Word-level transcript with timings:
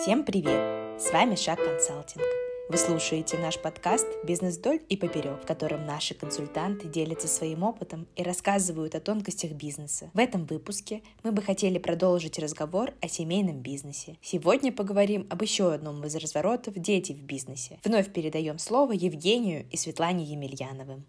Всем 0.00 0.24
привет! 0.24 0.98
С 0.98 1.12
вами 1.12 1.34
Шаг 1.34 1.62
Консалтинг. 1.62 2.24
Вы 2.70 2.78
слушаете 2.78 3.36
наш 3.36 3.58
подкаст 3.58 4.06
«Бизнес 4.24 4.56
вдоль 4.56 4.80
и 4.88 4.96
поперек», 4.96 5.42
в 5.42 5.46
котором 5.46 5.84
наши 5.84 6.14
консультанты 6.14 6.88
делятся 6.88 7.28
своим 7.28 7.64
опытом 7.64 8.06
и 8.16 8.22
рассказывают 8.22 8.94
о 8.94 9.00
тонкостях 9.00 9.52
бизнеса. 9.52 10.10
В 10.14 10.18
этом 10.18 10.46
выпуске 10.46 11.02
мы 11.22 11.32
бы 11.32 11.42
хотели 11.42 11.76
продолжить 11.76 12.38
разговор 12.38 12.94
о 13.02 13.08
семейном 13.08 13.60
бизнесе. 13.60 14.16
Сегодня 14.22 14.72
поговорим 14.72 15.26
об 15.28 15.42
еще 15.42 15.70
одном 15.70 16.02
из 16.06 16.16
разворотов 16.16 16.72
«Дети 16.78 17.12
в 17.12 17.22
бизнесе». 17.22 17.78
Вновь 17.84 18.10
передаем 18.10 18.58
слово 18.58 18.92
Евгению 18.92 19.66
и 19.70 19.76
Светлане 19.76 20.24
Емельяновым. 20.24 21.04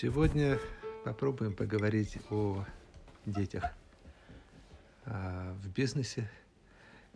Сегодня 0.00 0.60
попробуем 1.04 1.56
поговорить 1.56 2.18
о 2.30 2.64
детях 3.26 3.64
а, 5.04 5.52
в 5.54 5.68
бизнесе. 5.70 6.30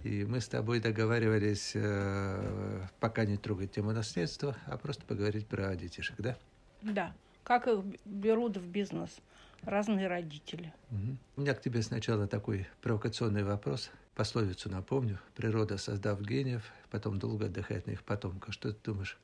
И 0.03 0.25
мы 0.25 0.41
с 0.41 0.49
тобой 0.49 0.81
договаривались 0.81 1.77
э, 1.77 2.85
пока 2.99 3.25
не 3.25 3.37
трогать 3.37 3.71
тему 3.71 3.93
наследства, 3.93 4.57
а 4.67 4.77
просто 4.79 5.05
поговорить 5.05 5.47
про 5.47 5.77
детишек, 5.77 6.17
да? 6.19 6.37
Да. 6.83 7.15
Как 7.45 7.69
их 7.69 7.85
берут 8.05 8.57
в 8.57 8.67
бизнес 8.67 9.17
разные 9.62 10.09
родители? 10.09 10.75
Угу. 10.91 11.17
У 11.37 11.41
меня 11.43 11.55
к 11.55 11.61
тебе 11.61 11.83
сначала 11.83 12.27
такой 12.27 12.67
провокационный 12.81 13.45
вопрос. 13.45 13.93
Пословицу 14.17 14.71
напомню. 14.71 15.21
Природа, 15.37 15.79
создав 15.79 16.21
гениев, 16.21 16.65
потом 16.91 17.21
долго 17.21 17.47
отдыхает 17.47 17.87
на 17.87 17.93
их 17.93 18.03
потомках. 18.03 18.53
Что 18.53 18.73
ты 18.73 18.91
думаешь 18.91 19.21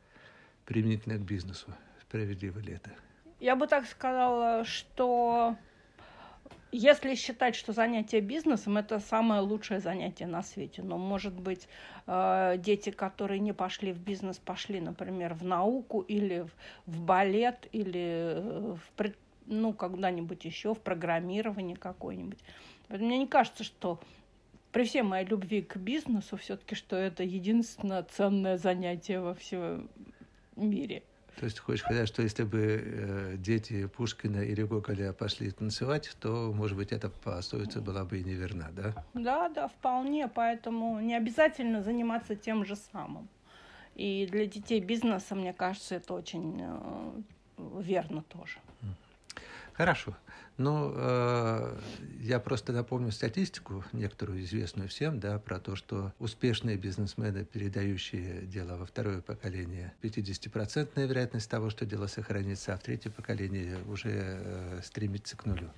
применительно 0.65 1.17
к 1.17 1.23
бизнесу? 1.23 1.75
Справедливо 2.01 2.61
ли 2.61 2.75
это? 2.75 2.93
Я 3.41 3.55
бы 3.55 3.67
так 3.67 3.87
сказала, 3.87 4.65
что 4.65 5.57
если 6.73 7.15
считать, 7.15 7.55
что 7.55 7.73
занятие 7.73 8.21
бизнесом 8.21 8.77
это 8.77 8.99
самое 8.99 9.41
лучшее 9.41 9.81
занятие 9.81 10.27
на 10.27 10.43
свете, 10.43 10.83
но 10.83 10.99
может 10.99 11.35
быть 11.35 11.69
э, 12.07 12.57
дети, 12.59 12.91
которые 12.91 13.41
не 13.41 13.53
пошли 13.53 13.93
в 13.93 14.01
бизнес, 14.01 14.39
пошли, 14.39 14.81
например, 14.81 15.35
в 15.35 15.45
науку 15.45 16.01
или 16.01 16.47
в, 16.87 17.03
балет 17.03 17.69
или 17.73 18.35
э, 18.35 18.77
в 18.97 19.13
ну 19.47 19.73
когда-нибудь 19.73 20.45
еще 20.45 20.75
в 20.75 20.81
программирование 20.81 21.77
какое-нибудь. 21.77 22.39
Мне 22.89 23.19
не 23.19 23.27
кажется, 23.27 23.65
что 23.65 23.99
при 24.73 24.85
всей 24.85 25.03
моей 25.03 25.27
любви 25.27 25.63
к 25.63 25.77
бизнесу 25.77 26.37
все-таки, 26.37 26.75
что 26.75 26.97
это 26.97 27.23
единственное 27.23 28.03
ценное 28.03 28.59
занятие 28.59 29.21
во 29.21 29.35
всем 29.35 29.89
мире. 30.57 31.03
То 31.39 31.45
есть 31.45 31.61
хочешь 31.61 31.85
сказать, 31.85 32.09
что 32.09 32.23
если 32.23 32.43
бы 32.43 32.83
э, 32.85 33.35
дети 33.37 33.87
Пушкина 33.87 34.39
или 34.39 34.65
Гоголя 34.65 35.13
пошли 35.13 35.51
танцевать, 35.53 36.17
то, 36.21 36.53
может 36.53 36.77
быть, 36.77 36.91
эта 36.91 37.09
пословица 37.11 37.81
была 37.81 38.05
бы 38.05 38.19
и 38.19 38.25
неверна, 38.25 38.69
да? 38.73 39.05
Да, 39.15 39.49
да, 39.49 39.69
вполне. 39.69 40.27
Поэтому 40.27 40.99
не 41.01 41.15
обязательно 41.15 41.83
заниматься 41.83 42.35
тем 42.35 42.65
же 42.65 42.75
самым. 42.75 43.29
И 43.95 44.27
для 44.31 44.47
детей 44.47 44.81
бизнеса, 44.81 45.37
мне 45.37 45.53
кажется, 45.53 45.95
это 45.95 46.15
очень 46.15 46.61
э, 46.61 47.21
верно 47.81 48.23
тоже. 48.23 48.59
Хорошо. 49.75 50.17
Ну, 50.59 50.93
э, 50.93 51.79
я 52.21 52.41
просто 52.41 52.73
напомню 52.73 53.13
статистику, 53.13 53.85
некоторую 53.93 54.43
известную 54.43 54.89
всем, 54.89 55.21
да, 55.21 55.39
про 55.39 55.61
то, 55.61 55.77
что 55.77 56.13
успешные 56.19 56.77
бизнесмены, 56.77 57.45
передающие 57.45 58.43
дело 58.43 58.77
во 58.77 58.85
второе 58.85 59.21
поколение, 59.21 59.95
50% 60.03 61.07
вероятность 61.07 61.49
того, 61.49 61.71
что 61.71 61.87
дело 61.87 62.09
сохранится, 62.09 62.75
а 62.75 62.77
в 62.77 62.83
третье 62.83 63.11
поколение 63.11 63.79
уже 63.87 64.11
э, 64.13 64.81
стремится 64.83 65.37
к 65.37 65.47
нулю. 65.47 65.71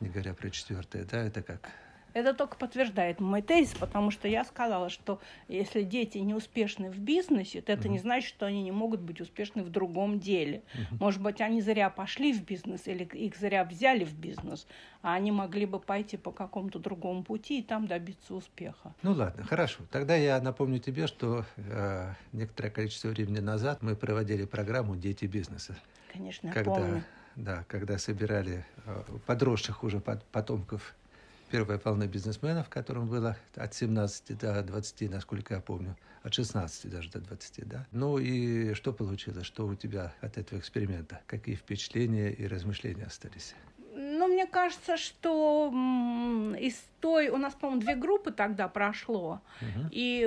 Не 0.00 0.10
говоря 0.10 0.34
про 0.34 0.50
четвертое, 0.50 1.04
да, 1.04 1.24
это 1.24 1.42
как 1.42 1.70
это 2.12 2.34
только 2.34 2.56
подтверждает 2.56 3.20
мой 3.20 3.42
тезис, 3.42 3.74
потому 3.74 4.10
что 4.10 4.28
я 4.28 4.44
сказала, 4.44 4.88
что 4.88 5.20
если 5.48 5.82
дети 5.82 6.18
не 6.18 6.34
успешны 6.34 6.90
в 6.90 6.98
бизнесе, 6.98 7.60
то 7.60 7.72
это 7.72 7.88
не 7.88 7.98
значит, 7.98 8.28
что 8.28 8.46
они 8.46 8.62
не 8.62 8.72
могут 8.72 9.00
быть 9.00 9.20
успешны 9.20 9.62
в 9.62 9.70
другом 9.70 10.20
деле. 10.20 10.62
Может 11.00 11.20
быть, 11.22 11.40
они 11.40 11.60
зря 11.60 11.90
пошли 11.90 12.32
в 12.32 12.44
бизнес 12.44 12.86
или 12.86 13.04
их 13.04 13.36
зря 13.36 13.64
взяли 13.64 14.04
в 14.04 14.14
бизнес, 14.14 14.66
а 15.02 15.14
они 15.14 15.32
могли 15.32 15.66
бы 15.66 15.80
пойти 15.80 16.16
по 16.16 16.30
какому-то 16.30 16.78
другому 16.78 17.22
пути 17.22 17.60
и 17.60 17.62
там 17.62 17.86
добиться 17.86 18.34
успеха. 18.34 18.94
Ну 19.02 19.12
ладно, 19.12 19.44
хорошо. 19.44 19.82
Тогда 19.90 20.14
я 20.16 20.40
напомню 20.40 20.78
тебе, 20.78 21.06
что 21.06 21.44
э, 21.56 22.12
некоторое 22.32 22.70
количество 22.70 23.08
времени 23.08 23.40
назад 23.40 23.82
мы 23.82 23.96
проводили 23.96 24.44
программу 24.44 24.96
«Дети 24.96 25.26
бизнеса». 25.26 25.76
Конечно, 26.12 26.52
когда, 26.52 26.74
помню. 26.74 27.04
Да, 27.36 27.64
когда 27.68 27.98
собирали 27.98 28.64
э, 28.84 29.02
подросших 29.26 29.82
уже 29.82 30.00
потомков 30.00 30.94
первая 31.52 31.78
волна 31.84 32.06
бизнесменов, 32.06 32.70
которым 32.70 33.08
было 33.08 33.36
от 33.56 33.74
17 33.74 34.38
до 34.38 34.62
20, 34.62 35.10
насколько 35.10 35.54
я 35.54 35.60
помню, 35.60 35.96
от 36.22 36.32
16 36.32 36.90
даже 36.90 37.10
до 37.10 37.20
20, 37.20 37.68
да. 37.68 37.86
Ну 37.92 38.18
и 38.18 38.72
что 38.72 38.92
получилось? 38.92 39.44
Что 39.44 39.66
у 39.66 39.74
тебя 39.74 40.14
от 40.22 40.38
этого 40.38 40.58
эксперимента? 40.58 41.20
Какие 41.26 41.54
впечатления 41.54 42.32
и 42.32 42.46
размышления 42.46 43.04
остались? 43.04 43.54
Ну, 43.94 44.28
мне 44.28 44.46
кажется, 44.46 44.96
что 44.96 45.70
из 46.58 46.82
той... 47.00 47.28
У 47.28 47.36
нас, 47.36 47.52
по-моему, 47.54 47.82
две 47.82 47.96
группы 47.96 48.32
тогда 48.32 48.68
прошло. 48.68 49.42
Угу. 49.60 49.88
И 49.90 50.22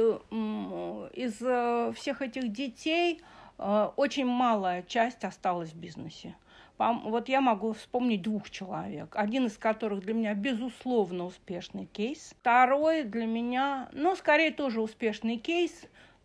из 1.15 1.41
э, 1.41 1.91
всех 1.95 2.21
этих 2.21 2.51
детей 2.51 3.23
э, 3.57 3.89
очень 3.95 4.27
малая 4.27 4.83
часть 4.83 5.23
осталась 5.23 5.71
в 5.71 5.75
бизнесе. 5.75 6.35
Вот 6.77 7.29
я 7.29 7.39
могу 7.39 7.73
вспомнить 7.73 8.21
двух 8.21 8.49
человек. 8.49 9.15
Один 9.15 9.45
из 9.47 9.57
которых 9.57 10.01
для 10.01 10.13
меня 10.13 10.33
безусловно 10.33 11.25
успешный 11.25 11.85
кейс. 11.85 12.33
Второй 12.41 13.03
для 13.03 13.25
меня, 13.25 13.89
ну, 13.93 14.15
скорее 14.15 14.51
тоже 14.51 14.81
успешный 14.81 15.37
кейс, 15.37 15.71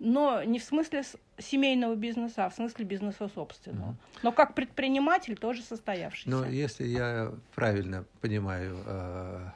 но 0.00 0.43
не 0.43 0.59
в 0.59 0.65
смысле 0.65 1.05
семейного 1.38 1.94
бизнеса, 1.94 2.47
а 2.47 2.50
в 2.50 2.55
смысле 2.55 2.84
бизнеса 2.84 3.31
собственного. 3.33 3.93
Mm-hmm. 3.93 4.19
Но 4.22 4.33
как 4.33 4.55
предприниматель 4.55 5.37
тоже 5.37 5.62
состоявшийся. 5.62 6.28
Но 6.28 6.44
если 6.47 6.84
я 6.84 7.32
правильно 7.55 8.05
понимаю, 8.21 8.77
э, 8.87 9.50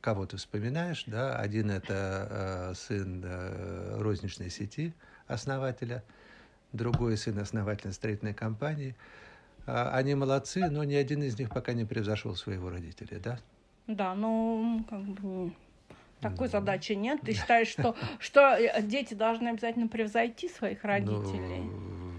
кого 0.00 0.26
ты 0.26 0.36
вспоминаешь, 0.36 1.04
да, 1.06 1.36
один 1.36 1.70
это 1.70 2.28
э, 2.70 2.74
сын 2.74 3.24
э, 3.24 3.96
розничной 3.98 4.50
сети 4.50 4.94
основателя, 5.26 6.04
другой 6.72 7.16
сын 7.16 7.36
основателя 7.40 7.90
строительной 7.90 8.34
компании– 8.34 8.94
они 9.66 10.14
молодцы, 10.14 10.68
но 10.70 10.84
ни 10.84 10.94
один 10.94 11.22
из 11.22 11.38
них 11.38 11.50
пока 11.50 11.72
не 11.72 11.84
превзошел 11.84 12.34
своего 12.36 12.70
родителя, 12.70 13.18
да? 13.18 13.38
Да, 13.86 14.14
ну, 14.14 14.84
как 14.88 15.02
бы 15.02 15.52
такой 16.20 16.48
задачи 16.48 16.92
нет. 16.92 17.20
Ты 17.22 17.32
считаешь, 17.32 17.68
что, 17.68 17.94
что 18.18 18.56
э, 18.56 18.82
дети 18.82 19.14
должны 19.14 19.48
обязательно 19.48 19.88
превзойти 19.88 20.48
своих 20.48 20.82
ну, 20.82 20.88
родителей? 20.88 21.60
Ну, 21.60 22.12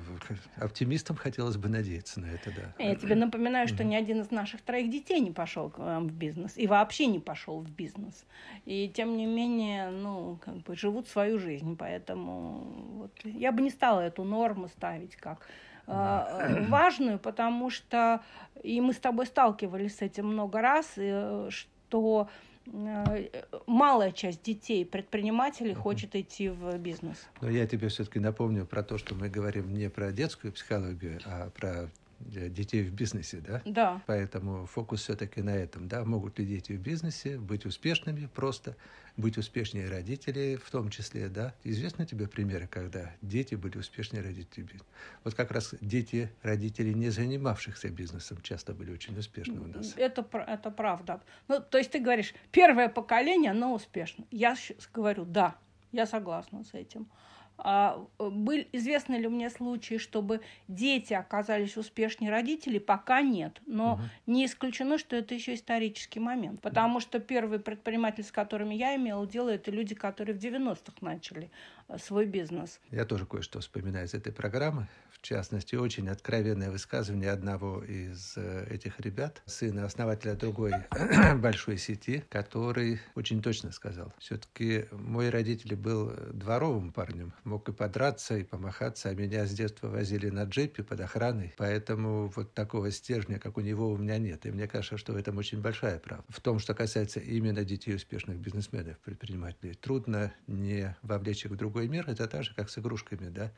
оптимистам 0.57 1.16
хотелось 1.16 1.56
бы 1.56 1.69
надеяться 1.69 2.19
на 2.19 2.25
это, 2.25 2.52
да. 2.52 2.84
Я 2.84 2.96
тебе 2.96 3.16
напоминаю, 3.16 3.68
что 3.68 3.84
ни 3.84 3.96
один 3.96 4.22
из 4.22 4.31
наших 4.31 4.62
троих 4.62 4.90
детей 4.91 5.22
не 5.22 5.31
пошел 5.31 5.72
в 5.78 6.12
бизнес 6.12 6.57
и 6.57 6.68
вообще 6.68 7.06
не 7.06 7.19
пошел 7.19 7.62
в 7.62 7.69
бизнес. 7.69 8.25
И 8.66 8.90
тем 8.90 9.16
не 9.16 9.25
менее, 9.25 9.90
ну, 9.90 10.38
как 10.44 10.57
бы 10.57 10.75
живут 10.75 11.07
свою 11.07 11.40
жизнь, 11.40 11.78
поэтому 11.78 12.68
вот, 12.94 13.12
я 13.24 13.53
бы 13.53 13.62
не 13.62 13.69
стала 13.69 14.02
эту 14.02 14.24
норму 14.24 14.68
ставить 14.68 15.16
как 15.16 15.40
Э, 15.40 15.67
важную, 15.88 17.18
потому 17.18 17.70
что 17.70 18.22
и 18.64 18.81
мы 18.81 18.94
с 18.94 18.98
тобой 18.98 19.25
сталкивались 19.25 19.98
с 19.98 20.02
этим 20.02 20.28
много 20.28 20.62
раз, 20.62 20.94
э, 20.98 21.50
что 21.50 22.30
э, 22.66 23.28
малая 23.66 24.12
часть 24.12 24.44
детей, 24.44 24.86
предпринимателей, 24.86 25.74
хочет 25.74 26.16
идти 26.16 26.50
в 26.50 26.78
бизнес. 26.78 27.28
Но 27.42 27.50
я 27.50 27.66
тебе 27.68 27.88
все-таки 27.89 28.19
напомню 28.19 28.66
про 28.66 28.84
то, 28.84 28.98
что 28.98 29.16
мы 29.16 29.30
говорим 29.30 29.74
не 29.74 29.89
про 29.89 30.12
детскую 30.12 30.54
психологию, 30.54 31.19
а 31.25 31.50
про 31.51 31.89
детей 32.19 32.84
в 32.84 32.94
бизнесе, 32.94 33.40
да? 33.40 33.62
Да. 33.66 34.02
Поэтому 34.08 34.66
фокус 34.66 35.02
все-таки 35.02 35.42
на 35.42 35.56
этом, 35.56 35.88
да? 35.88 36.04
Могут 36.04 36.40
ли 36.40 36.46
дети 36.46 36.74
в 36.74 36.80
бизнесе 36.80 37.38
быть 37.38 37.66
успешными 37.66 38.28
просто, 38.34 38.75
быть 39.18 39.38
успешнее 39.38 39.90
родителей 39.90 40.56
в 40.56 40.69
том 40.69 40.90
числе, 40.90 41.30
да? 41.30 41.54
Известны 41.64 42.06
тебе 42.06 42.28
примеры, 42.28 42.68
когда 42.68 43.12
дети 43.22 43.56
были 43.56 43.78
успешнее 43.78 44.22
родителей? 44.24 44.81
Вот 45.24 45.34
как 45.34 45.52
раз 45.52 45.75
дети 45.81 46.31
родителей, 46.42 46.94
не 46.94 47.10
занимавшихся 47.10 47.90
бизнесом, 47.90 48.40
часто 48.42 48.74
были 48.74 48.92
очень 48.92 49.18
успешны 49.18 49.60
у 49.60 49.68
нас. 49.68 49.94
Это, 49.98 50.25
это 50.48 50.72
правда. 50.72 51.22
Ну, 51.48 51.60
то 51.62 51.78
есть 51.78 51.92
ты 51.92 52.00
говоришь, 52.00 52.34
первое 52.52 52.90
поколение, 52.90 53.52
оно 53.52 53.74
успешно. 53.74 54.25
Я 54.31 54.56
говорю, 54.94 55.25
да, 55.25 55.56
я 55.92 56.06
согласна 56.06 56.63
с 56.63 56.74
этим. 56.74 57.08
А, 57.57 58.06
был, 58.19 58.63
известны 58.71 59.15
ли 59.15 59.27
мне 59.27 59.50
случаи, 59.50 59.98
чтобы 59.98 60.42
дети 60.68 61.13
оказались 61.13 61.77
успешнее 61.77 62.31
родителей? 62.31 62.80
Пока 62.80 63.21
нет. 63.21 63.62
Но 63.65 63.94
угу. 63.94 64.01
не 64.27 64.45
исключено, 64.45 64.98
что 64.98 65.15
это 65.15 65.33
еще 65.33 65.56
исторический 65.56 66.19
момент. 66.19 66.62
Потому 66.62 67.00
что 67.00 67.19
первые 67.19 67.59
предприниматели, 67.59 68.24
с 68.24 68.31
которыми 68.31 68.75
я 68.75 68.95
имела 68.95 69.25
дело, 69.25 69.50
это 69.50 69.71
люди, 69.71 69.95
которые 69.95 70.38
в 70.38 70.39
90-х 70.39 70.94
начали 71.01 71.45
э, 71.45 71.50
свой 71.98 72.25
бизнес. 72.25 72.80
Я 72.92 73.06
тоже 73.06 73.25
кое-что 73.25 73.60
вспоминаю 73.60 74.06
из 74.07 74.13
этой 74.13 74.34
программы. 74.34 74.88
В 75.18 75.22
частности, 75.22 75.75
очень 75.75 76.10
откровенное 76.10 76.69
высказывание 76.69 77.31
одного 77.31 77.84
из 77.84 78.34
э, 78.38 78.68
этих 78.69 79.00
ребят, 79.00 79.42
сына 79.45 79.84
основателя 79.84 80.36
другой 80.36 80.74
большой 81.38 81.78
сети, 81.80 82.24
который 82.30 83.00
очень 83.16 83.42
точно 83.42 83.72
сказал. 83.72 84.13
Все-таки 84.19 84.86
мой 84.92 85.30
родитель 85.30 85.75
был 85.75 86.13
дворовым 86.31 86.94
парнем, 86.94 87.34
мог 87.44 87.68
и 87.68 87.74
подраться, 87.74 88.38
и 88.38 88.44
помахаться, 88.44 89.10
а 89.10 89.16
меня 89.16 89.45
с 89.45 89.51
детства 89.51 89.88
возили 89.88 90.30
на 90.30 90.44
джипе 90.44 90.84
под 90.84 91.00
охраной, 91.01 91.54
поэтому 91.57 92.31
вот 92.36 92.54
такого 92.54 92.92
стержня, 92.92 93.39
как 93.39 93.57
у 93.57 93.62
него, 93.62 93.89
у 93.89 93.98
меня 93.98 94.19
нет. 94.19 94.45
И 94.45 94.51
мне 94.51 94.68
кажется, 94.68 94.98
что 94.98 95.13
в 95.13 95.18
этом 95.18 95.38
очень 95.38 95.62
большая 95.62 96.00
правда. 96.00 96.25
В 96.30 96.42
том, 96.42 96.60
что 96.60 96.75
касается 96.75 97.19
именно 97.19 97.63
детей 97.63 97.95
успешных 97.95 98.38
бизнесменов, 98.38 98.98
предпринимателей, 99.00 99.74
трудно 99.74 100.31
не 100.45 100.95
вовлечь 101.01 101.45
их 101.45 101.51
в 101.51 101.56
другой 101.56 101.76
мир. 101.85 102.09
Это 102.09 102.27
так 102.27 102.44
же, 102.44 102.53
как 102.56 102.69
с 102.69 102.77
игрушками, 102.77 103.29
да. 103.29 103.51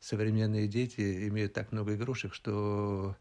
Современные 0.00 0.68
дети 0.68 1.28
имеют 1.28 1.52
так 1.54 1.72
много 1.72 1.94
игрушек, 1.94 2.34
что 2.34 3.16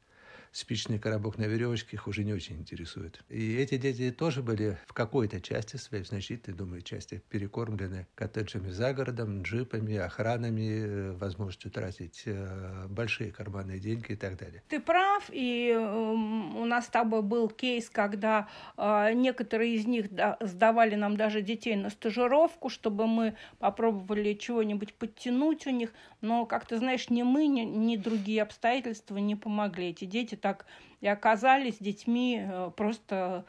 спичный 0.51 0.99
коробок 0.99 1.37
на 1.37 1.45
веревочке 1.45 1.95
их 1.95 2.07
уже 2.07 2.23
не 2.23 2.33
очень 2.33 2.57
интересует. 2.57 3.21
И 3.29 3.55
эти 3.55 3.77
дети 3.77 4.11
тоже 4.11 4.41
были 4.41 4.77
в 4.87 4.93
какой-то 4.93 5.39
части 5.39 5.77
своей, 5.77 6.03
в 6.03 6.07
значительной, 6.07 6.57
думаю, 6.57 6.81
части, 6.81 7.21
перекормлены 7.29 8.07
коттеджами 8.15 8.69
за 8.69 8.93
городом, 8.93 9.43
джипами, 9.43 9.95
охранами, 9.97 10.83
э, 10.83 11.11
возможностью 11.13 11.71
тратить 11.71 12.23
э, 12.25 12.87
большие 12.89 13.31
карманные 13.31 13.79
деньги 13.79 14.11
и 14.11 14.15
так 14.15 14.37
далее. 14.37 14.61
Ты 14.67 14.79
прав, 14.79 15.29
и 15.31 15.69
эм, 15.69 16.57
у 16.57 16.65
нас 16.65 16.85
с 16.85 16.89
тобой 16.89 17.21
был 17.21 17.49
кейс, 17.49 17.89
когда 17.89 18.47
э, 18.77 19.13
некоторые 19.13 19.75
из 19.75 19.85
них 19.85 20.07
сдавали 20.41 20.95
нам 20.95 21.15
даже 21.15 21.41
детей 21.41 21.75
на 21.75 21.89
стажировку, 21.89 22.69
чтобы 22.69 23.07
мы 23.07 23.35
попробовали 23.59 24.33
чего-нибудь 24.33 24.93
подтянуть 24.93 25.65
у 25.67 25.69
них, 25.69 25.93
но, 26.21 26.45
как 26.45 26.65
ты 26.67 26.77
знаешь, 26.77 27.09
ни 27.09 27.23
мы, 27.23 27.47
ни, 27.47 27.95
другие 27.95 28.41
обстоятельства 28.41 29.17
не 29.17 29.35
помогли. 29.35 29.89
Эти 29.89 30.05
дети 30.05 30.35
так 30.41 30.65
и 31.01 31.07
оказались 31.07 31.77
детьми 31.79 32.41
э, 32.41 32.71
просто 32.75 33.45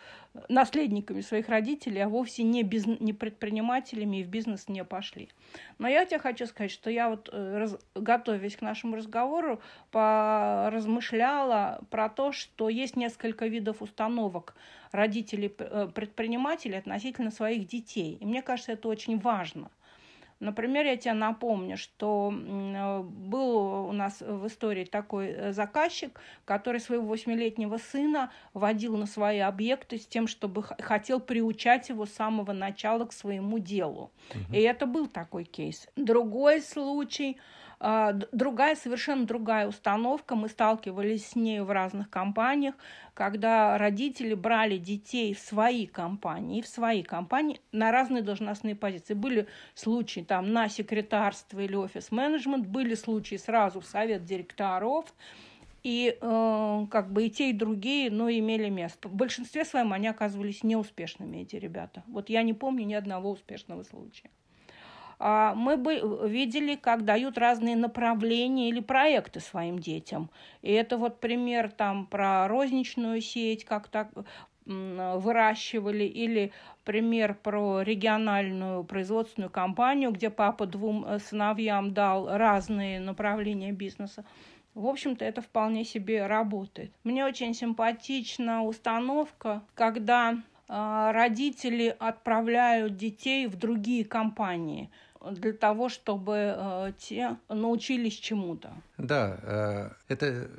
наследниками 0.49 1.21
своих 1.21 1.49
родителей, 1.49 2.01
а 2.01 2.09
вовсе 2.09 2.43
не, 2.43 2.63
биз... 2.63 2.87
не 2.87 3.13
предпринимателями 3.13 4.19
и 4.19 4.25
в 4.25 4.29
бизнес 4.29 4.69
не 4.69 4.85
пошли. 4.85 5.29
Но 5.79 5.89
я 5.89 6.07
тебе 6.07 6.19
хочу 6.19 6.47
сказать, 6.47 6.71
что 6.71 6.91
я 6.91 7.11
вот, 7.11 7.29
э, 7.33 7.59
раз... 7.59 7.79
готовясь 7.95 8.57
к 8.57 8.63
нашему 8.63 8.97
разговору, 8.97 9.61
поразмышляла 9.91 11.83
про 11.91 12.09
то, 12.09 12.33
что 12.33 12.71
есть 12.71 12.97
несколько 12.97 13.47
видов 13.47 13.83
установок 13.83 14.55
родителей-предпринимателей 14.93 16.77
э, 16.77 16.79
относительно 16.79 17.31
своих 17.31 17.67
детей. 17.67 18.17
И 18.21 18.25
мне 18.25 18.41
кажется, 18.41 18.73
это 18.73 18.89
очень 18.89 19.19
важно– 19.19 19.71
Например, 20.43 20.85
я 20.85 20.97
тебе 20.97 21.15
напомню, 21.15 21.77
что 21.77 22.33
э, 22.35 23.03
был 23.03 23.87
у 23.89 23.93
нас 23.93 24.21
в 24.21 24.49
истории 24.49 24.85
такой 24.85 25.29
э, 25.29 25.53
заказчик, 25.53 26.21
который 26.45 26.81
своего 26.81 27.07
восьмилетнего 27.07 27.79
сына 27.79 28.33
водил 28.53 28.97
на 28.97 29.07
свои 29.07 29.39
объекты 29.39 29.99
с 29.99 30.07
тем, 30.07 30.27
чтобы 30.27 30.65
хотел 30.65 31.21
приучать 31.21 31.91
его 31.91 32.07
с 32.07 32.13
самого 32.13 32.53
начала 32.53 33.05
к 33.05 33.13
своему 33.13 33.61
делу. 33.61 34.11
Угу. 34.31 34.57
И 34.57 34.61
это 34.63 34.87
был 34.87 35.07
такой 35.07 35.45
кейс. 35.45 35.87
Другой 35.95 36.61
случай– 36.61 37.39
другая, 37.83 38.77
совершенно 38.77 39.27
другая 39.27 39.67
установка. 39.67 40.37
Мы 40.37 40.49
сталкивались 40.49 41.29
с 41.29 41.37
ней 41.37 41.61
в 41.61 41.71
разных 41.71 42.09
компаниях, 42.11 42.77
когда 43.15 43.77
родители 43.77 44.35
брали 44.35 44.79
детей 44.79 45.35
в 45.35 45.41
свои 45.41 45.87
компании, 45.87 46.63
в 46.63 46.69
свои 46.69 47.03
компании 47.03 47.61
на 47.73 47.91
разные 47.91 48.23
должностные 48.23 48.77
позиции. 48.77 49.15
Были 49.15 49.49
случаи 49.75 50.21
там 50.21 50.53
на 50.53 50.69
секретарство 50.69 51.59
или 51.59 51.75
офис-менеджмент, 51.75 52.67
были 52.67 52.95
случаи 52.95 53.37
сразу 53.37 53.81
в 53.81 53.87
совет 53.87 54.25
директоров, 54.25 55.13
и 55.83 56.17
э, 56.21 56.87
как 56.89 57.13
бы 57.13 57.27
и 57.27 57.31
те, 57.31 57.51
и 57.51 57.53
другие, 57.53 58.13
но 58.13 58.31
имели 58.31 58.69
место. 58.69 59.09
В 59.09 59.15
большинстве 59.15 59.65
своем 59.65 59.93
они 59.93 60.07
оказывались 60.07 60.63
неуспешными, 60.63 61.39
эти 61.39 61.57
ребята. 61.57 62.05
Вот 62.07 62.29
я 62.29 62.45
не 62.45 62.53
помню 62.53 62.85
ни 62.85 62.95
одного 62.95 63.31
успешного 63.33 63.83
случая. 63.83 64.31
А, 65.25 65.55
мы 65.55 65.77
бы 65.77 66.01
видели, 66.29 66.75
как 66.75 67.05
дают 67.05 67.39
разные 67.39 67.77
направления 67.77 68.69
или 68.69 68.81
проекты 68.81 69.39
своим 69.39 69.79
детям. 69.79 70.31
И 70.63 70.73
это 70.73 70.97
вот 70.97 71.21
пример 71.21 71.71
там 71.71 72.07
про 72.07 72.49
розничную 72.49 73.21
сеть, 73.21 73.65
как 73.65 73.87
так 73.87 74.11
выращивали, 74.65 76.05
или 76.05 76.53
пример 76.85 77.35
про 77.35 77.83
региональную 77.83 78.83
производственную 78.83 79.51
компанию, 79.51 80.11
где 80.11 80.31
папа 80.31 80.67
двум 80.67 81.05
э, 81.05 81.19
сыновьям 81.19 81.93
дал 81.93 82.29
разные 82.37 83.01
направления 83.01 83.73
бизнеса. 83.73 84.25
В 84.75 84.87
общем-то, 84.87 85.25
это 85.25 85.41
вполне 85.41 85.85
себе 85.85 86.27
работает. 86.27 86.93
Мне 87.03 87.25
очень 87.25 87.55
симпатична 87.55 88.63
установка, 88.63 89.63
когда 89.75 90.33
э, 90.33 91.11
родители 91.13 91.97
отправляют 91.99 92.97
детей 92.97 93.47
в 93.47 93.57
другие 93.57 94.05
компании– 94.05 94.91
для 95.31 95.53
того, 95.53 95.89
чтобы 95.89 96.55
э, 96.57 96.93
те 96.99 97.37
научились 97.49 98.15
чему-то. 98.15 98.73
Да, 98.99 99.39
э, 99.43 99.91
это 100.09 100.51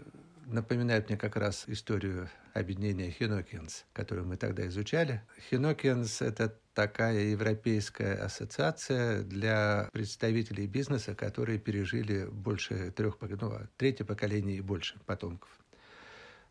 напоминает 0.46 1.10
мне 1.10 1.18
как 1.18 1.36
раз 1.36 1.66
историю 1.68 2.30
объединения 2.54 3.10
Хинокинс, 3.10 3.86
которую 3.94 4.28
мы 4.28 4.38
тогда 4.38 4.66
изучали. 4.68 5.22
Хинокинс– 5.50 6.22
это 6.22 6.56
такая 6.74 7.20
европейская 7.20 8.14
ассоциация 8.14 9.24
для 9.24 9.90
представителей 9.92 10.68
бизнеса, 10.68 11.16
которые 11.16 11.60
пережили 11.60 12.26
больше 12.26 12.92
трех, 12.92 13.18
ну, 13.22 13.54
третье 13.78 14.06
поколение 14.06 14.58
и 14.58 14.62
больше 14.62 15.00
потомков. 15.06 15.50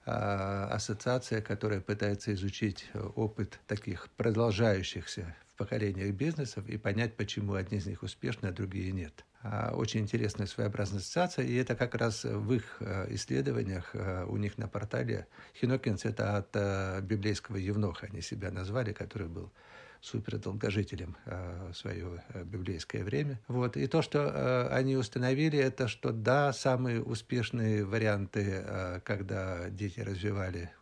А, 0.04 0.68
ассоциация, 0.72 1.40
которая 1.40 1.80
пытается 1.80 2.32
изучить 2.34 2.90
опыт 3.14 3.60
таких 3.66 4.08
продолжающихся 4.16 5.36
поколениях 5.62 6.12
бизнесов 6.12 6.68
и 6.68 6.76
понять, 6.76 7.16
почему 7.16 7.54
одни 7.54 7.78
из 7.78 7.86
них 7.86 8.02
успешны, 8.02 8.48
а 8.48 8.52
другие 8.52 8.90
нет. 8.90 9.24
А, 9.42 9.72
очень 9.74 10.00
интересная 10.00 10.48
своеобразная 10.48 10.98
ассоциация, 10.98 11.44
и 11.44 11.54
это 11.54 11.76
как 11.76 11.94
раз 11.94 12.24
в 12.24 12.52
их 12.52 12.78
э, 12.80 13.06
исследованиях 13.14 13.90
э, 13.94 14.24
у 14.28 14.36
них 14.38 14.58
на 14.58 14.66
портале. 14.66 15.28
Хинокинс– 15.54 16.04
это 16.04 16.36
от 16.36 16.48
э, 16.54 17.00
библейского 17.02 17.58
евноха, 17.58 18.08
они 18.10 18.22
себя 18.22 18.50
назвали, 18.50 18.92
который 18.92 19.28
был 19.28 19.52
супердолгожителем 20.00 21.16
в 21.26 21.74
свое 21.74 22.24
библейское 22.44 23.04
время. 23.04 23.38
Вот. 23.46 23.76
И 23.76 23.86
то, 23.86 24.02
что 24.02 24.66
они 24.66 24.96
установили, 24.96 25.56
это 25.60 25.86
что 25.86 26.10
да, 26.10 26.52
самые 26.52 27.00
успешные 27.00 27.84
варианты, 27.84 29.00
когда 29.04 29.70
дети 29.70 30.00
развивали 30.00 30.72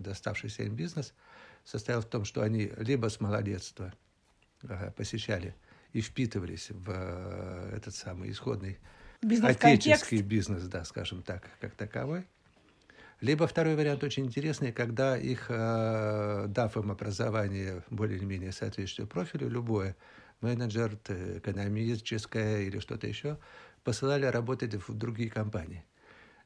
доставшийся 0.00 0.64
им 0.64 0.74
бизнес– 0.74 1.14
состоял 1.64 2.00
в 2.00 2.06
том, 2.06 2.24
что 2.24 2.42
они 2.42 2.72
либо 2.76 3.08
с 3.08 3.20
малолетства 3.20 3.92
посещали 4.96 5.54
и 5.92 6.00
впитывались 6.00 6.70
в 6.70 6.90
э, 6.90 7.76
этот 7.76 7.94
самый 7.94 8.30
исходный 8.30 8.78
отеческий 9.22 10.22
бизнес, 10.22 10.64
да, 10.64 10.84
скажем 10.84 11.22
так, 11.22 11.44
как 11.60 11.74
таковой. 11.74 12.26
Либо 13.20 13.46
второй 13.46 13.76
вариант 13.76 14.02
очень 14.02 14.26
интересный, 14.26 14.72
когда 14.72 15.16
их, 15.16 15.46
э, 15.48 16.46
дав 16.48 16.76
им 16.76 16.90
образование 16.90 17.82
более-менее 17.90 18.52
соответствующее 18.52 19.06
профилю, 19.06 19.48
любое, 19.48 19.96
менеджер, 20.40 20.94
экономическое 20.94 22.62
или 22.62 22.78
что-то 22.78 23.06
еще, 23.06 23.38
посылали 23.84 24.24
работать 24.24 24.74
в 24.74 24.94
другие 24.94 25.30
компании 25.30 25.84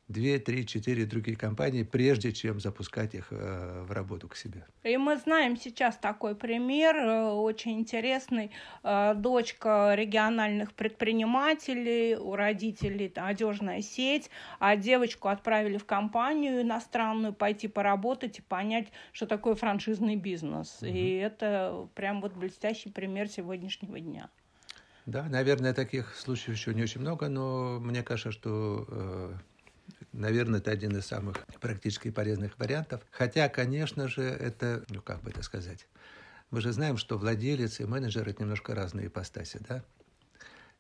две, 0.09 0.39
три, 0.39 0.67
четыре 0.67 1.07
другие 1.07 1.37
компании, 1.37 1.83
прежде 1.83 2.33
чем 2.33 2.61
запускать 2.61 3.15
их 3.15 3.29
э, 3.31 3.85
в 3.87 3.93
работу 3.93 4.29
к 4.29 4.37
себе. 4.37 4.67
И 4.83 4.97
мы 4.97 5.17
знаем 5.17 5.57
сейчас 5.57 5.97
такой 5.97 6.35
пример, 6.35 6.97
э, 6.97 7.31
очень 7.31 7.79
интересный. 7.81 8.51
Э, 8.83 9.15
дочка 9.17 9.95
региональных 9.95 10.75
предпринимателей, 10.75 12.17
у 12.17 12.37
родителей 12.37 13.13
одежная 13.15 13.81
сеть, 13.81 14.31
а 14.59 14.77
девочку 14.77 15.29
отправили 15.29 15.79
в 15.79 15.87
компанию 15.87 16.61
иностранную 16.61 17.33
пойти 17.33 17.69
поработать 17.69 18.39
и 18.41 18.43
понять, 18.43 18.89
что 19.13 19.27
такое 19.27 19.55
франшизный 19.55 20.17
бизнес. 20.17 20.79
Угу. 20.83 20.91
И 20.91 21.15
это 21.15 21.89
прям 21.95 22.21
вот 22.21 22.35
блестящий 22.35 22.91
пример 22.91 23.29
сегодняшнего 23.29 23.99
дня. 23.99 24.29
Да, 25.07 25.25
наверное, 25.25 25.75
таких 25.75 26.15
случаев 26.15 26.57
еще 26.57 26.75
не 26.75 26.83
очень 26.83 27.01
много, 27.01 27.29
но 27.29 27.79
мне 27.79 28.03
кажется, 28.03 28.33
что 28.33 29.39
Наверное, 30.13 30.61
это 30.61 30.71
один 30.71 30.97
из 30.97 31.07
самых 31.07 31.45
практически 31.61 32.11
полезных 32.11 32.59
вариантов. 32.59 33.03
Хотя, 33.11 33.49
конечно 33.49 34.09
же, 34.09 34.23
это, 34.23 34.85
ну 34.89 35.03
как 35.03 35.23
бы 35.23 35.31
это 35.31 35.43
сказать, 35.43 35.89
мы 36.51 36.61
же 36.61 36.73
знаем, 36.73 36.97
что 36.97 37.19
владелец 37.19 37.81
и 37.81 37.85
менеджер– 37.85 38.29
это 38.29 38.43
немножко 38.43 38.75
разные 38.75 39.09
ипостаси, 39.09 39.59
да? 39.69 39.83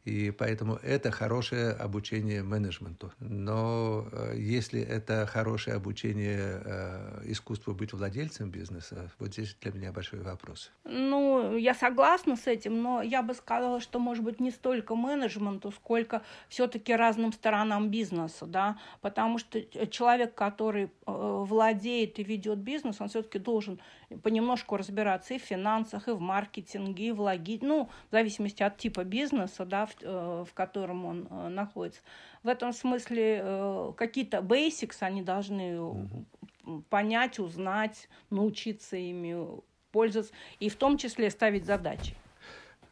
И 0.05 0.31
поэтому 0.31 0.75
это 0.83 1.11
хорошее 1.11 1.71
обучение 1.71 2.43
менеджменту. 2.43 3.11
Но 3.21 4.07
э, 4.13 4.35
если 4.37 4.83
это 4.83 5.27
хорошее 5.27 5.77
обучение 5.77 6.61
э, 6.65 7.23
искусству 7.25 7.75
быть 7.75 7.95
владельцем 7.95 8.51
бизнеса, 8.51 9.11
вот 9.19 9.33
здесь 9.33 9.57
для 9.63 9.73
меня 9.73 9.93
большой 9.93 10.21
вопрос. 10.21 10.73
Ну, 10.85 11.57
я 11.57 11.75
согласна 11.75 12.37
с 12.37 12.47
этим, 12.47 12.83
но 12.83 13.01
я 13.01 13.23
бы 13.23 13.33
сказала, 13.33 13.81
что, 13.81 13.99
может 13.99 14.23
быть, 14.25 14.41
не 14.41 14.51
столько 14.51 14.95
менеджменту, 14.95 15.73
сколько 15.73 16.23
все-таки 16.49 16.95
разным 16.95 17.33
сторонам 17.33 17.91
бизнеса, 17.91 18.45
да, 18.45 18.79
потому 19.01 19.39
что 19.39 19.63
человек, 19.87 20.35
который 20.35 20.85
э, 20.85 20.89
владеет 21.07 22.19
и 22.19 22.25
ведет 22.25 22.59
бизнес, 22.59 23.01
он 23.01 23.09
все-таки 23.09 23.39
должен 23.39 23.81
понемножку 24.23 24.77
разбираться 24.77 25.33
и 25.33 25.39
в 25.39 25.43
финансах, 25.43 26.09
и 26.09 26.13
в 26.13 26.21
маркетинге, 26.21 27.09
и 27.09 27.13
в 27.13 27.23
логи, 27.23 27.59
ну, 27.63 27.89
в 28.11 28.13
зависимости 28.13 28.63
от 28.63 28.77
типа 28.77 29.05
бизнеса, 29.05 29.65
да, 29.65 29.87
в, 30.01 30.03
э, 30.03 30.45
в 30.49 30.53
котором 30.55 31.05
он 31.05 31.29
э, 31.31 31.49
находится. 31.49 32.01
В 32.43 32.49
этом 32.49 32.73
смысле 32.73 33.41
э, 33.43 33.93
какие-то 33.97 34.39
basics 34.39 34.97
они 35.01 35.23
должны 35.23 35.77
mm-hmm. 35.77 36.83
понять, 36.89 37.39
узнать, 37.39 38.09
научиться 38.31 38.97
ими 38.97 39.37
пользоваться, 39.93 40.33
и 40.59 40.69
в 40.69 40.77
том 40.77 40.99
числе 40.99 41.31
ставить 41.31 41.65
задачи. 41.65 42.15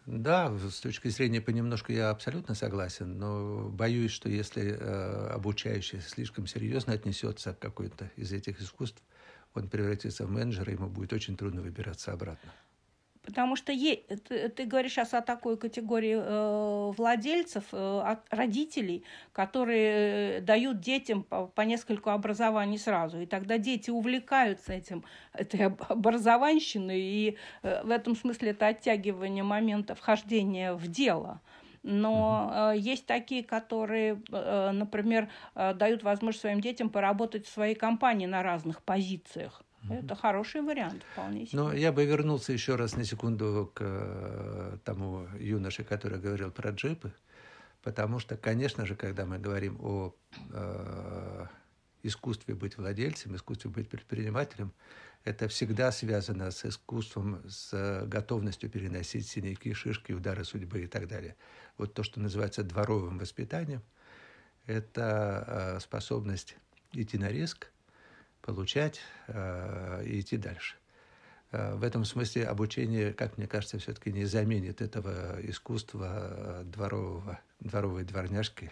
Да, 0.07 0.53
с 0.59 0.81
точки 0.81 1.09
зрения 1.09 1.41
понемножку 1.41 1.93
я 1.93 2.11
абсолютно 2.11 2.55
согласен, 2.57 3.19
но 3.19 3.69
боюсь, 3.69 4.11
что 4.11 4.29
если 4.29 4.73
э, 4.73 5.29
обучающий 5.29 6.01
слишком 6.01 6.47
серьезно 6.49 6.93
отнесется 6.93 7.55
к 7.55 7.61
какой-то 7.61 8.11
из 8.17 8.33
этих 8.33 8.61
искусств, 8.61 9.01
он 9.55 9.69
превратится 9.69 10.27
в 10.27 10.31
менеджера, 10.31 10.73
ему 10.73 10.89
будет 10.89 11.13
очень 11.13 11.37
трудно 11.37 11.61
выбираться 11.63 12.13
обратно. 12.13 12.53
Потому 13.25 13.55
что 13.55 13.71
е, 13.73 13.97
ты, 13.97 14.49
ты 14.49 14.64
говоришь 14.64 14.93
сейчас 14.93 15.14
о 15.14 15.21
такой 15.21 15.57
категории 15.57 16.17
э, 16.19 16.93
владельцев, 16.97 17.64
э, 17.71 18.17
родителей, 18.31 19.05
которые 19.33 20.41
дают 20.41 20.81
детям 20.81 21.23
по, 21.23 21.47
по 21.47 21.61
нескольку 21.61 22.11
образований 22.11 22.79
сразу. 22.79 23.21
И 23.21 23.26
тогда 23.26 23.59
дети 23.59 23.91
увлекаются 23.91 24.73
этим, 24.73 25.05
этой 25.33 25.67
образованщиной, 25.67 27.00
и 27.00 27.38
э, 27.62 27.83
в 27.85 27.91
этом 27.91 28.17
смысле 28.17 28.50
это 28.50 28.67
оттягивание 28.67 29.45
момента 29.45 29.95
вхождения 29.95 30.75
в 30.75 30.88
дело. 30.88 31.41
Но 31.85 32.73
э, 32.75 32.79
есть 32.79 33.07
такие, 33.07 33.45
которые, 33.45 34.21
э, 34.33 34.71
например, 34.73 35.29
э, 35.55 35.75
дают 35.75 36.02
возможность 36.02 36.41
своим 36.41 36.61
детям 36.61 36.91
поработать 36.91 37.47
в 37.47 37.52
своей 37.52 37.75
компании 37.75 38.26
на 38.26 38.43
разных 38.43 38.83
позициях. 38.83 39.62
Это 39.91 40.15
хороший 40.15 40.62
вариант, 40.62 41.03
вполне 41.12 41.47
себе. 41.47 41.59
Но 41.61 41.73
я 41.73 41.93
бы 41.93 42.05
вернулся 42.05 42.53
еще 42.53 42.77
раз 42.77 42.97
на 42.97 43.05
секунду 43.05 43.71
к 43.75 43.81
э, 43.83 44.79
тому 44.85 45.27
юноше, 45.39 45.85
который 45.85 46.19
говорил 46.19 46.51
про 46.51 46.71
джипы, 46.71 47.12
потому 47.83 48.19
что, 48.19 48.37
конечно 48.37 48.87
же, 48.87 48.95
когда 48.95 49.27
мы 49.27 49.39
говорим 49.39 49.79
о 49.81 50.15
э, 50.53 51.47
искусстве 52.03 52.55
быть 52.55 52.77
владельцем, 52.77 53.35
искусстве 53.35 53.71
быть 53.71 53.89
предпринимателем, 53.89 54.73
это 55.25 55.47
всегда 55.49 55.93
связано 55.93 56.51
с 56.51 56.65
искусством, 56.65 57.43
с 57.49 58.05
готовностью 58.07 58.69
переносить 58.69 59.29
синяки, 59.29 59.73
шишки, 59.73 60.12
удары 60.12 60.45
судьбы 60.45 60.83
и 60.83 60.87
так 60.87 61.07
далее. 61.07 61.37
Вот 61.79 61.95
то, 61.95 62.03
что 62.03 62.21
называется 62.21 62.65
дворовым 62.65 63.19
воспитанием, 63.19 63.83
это 64.67 65.45
э, 65.77 65.81
способность 65.81 66.57
идти 66.93 67.19
на 67.19 67.29
риск, 67.29 67.71
получать 68.43 69.01
э, 69.29 70.05
и 70.05 70.21
идти 70.21 70.37
дальше. 70.37 70.77
Э, 71.53 71.75
в 71.75 71.85
этом 71.85 72.05
смысле 72.05 72.47
обучение, 72.47 73.13
как 73.13 73.39
мне 73.39 73.47
кажется, 73.47 73.79
все-таки 73.79 74.13
не 74.13 74.25
заменит 74.25 74.81
этого 74.83 75.39
искусства 75.43 76.63
дворового, 76.65 77.41
дворовой 77.61 78.05
дворняжки, 78.05 78.71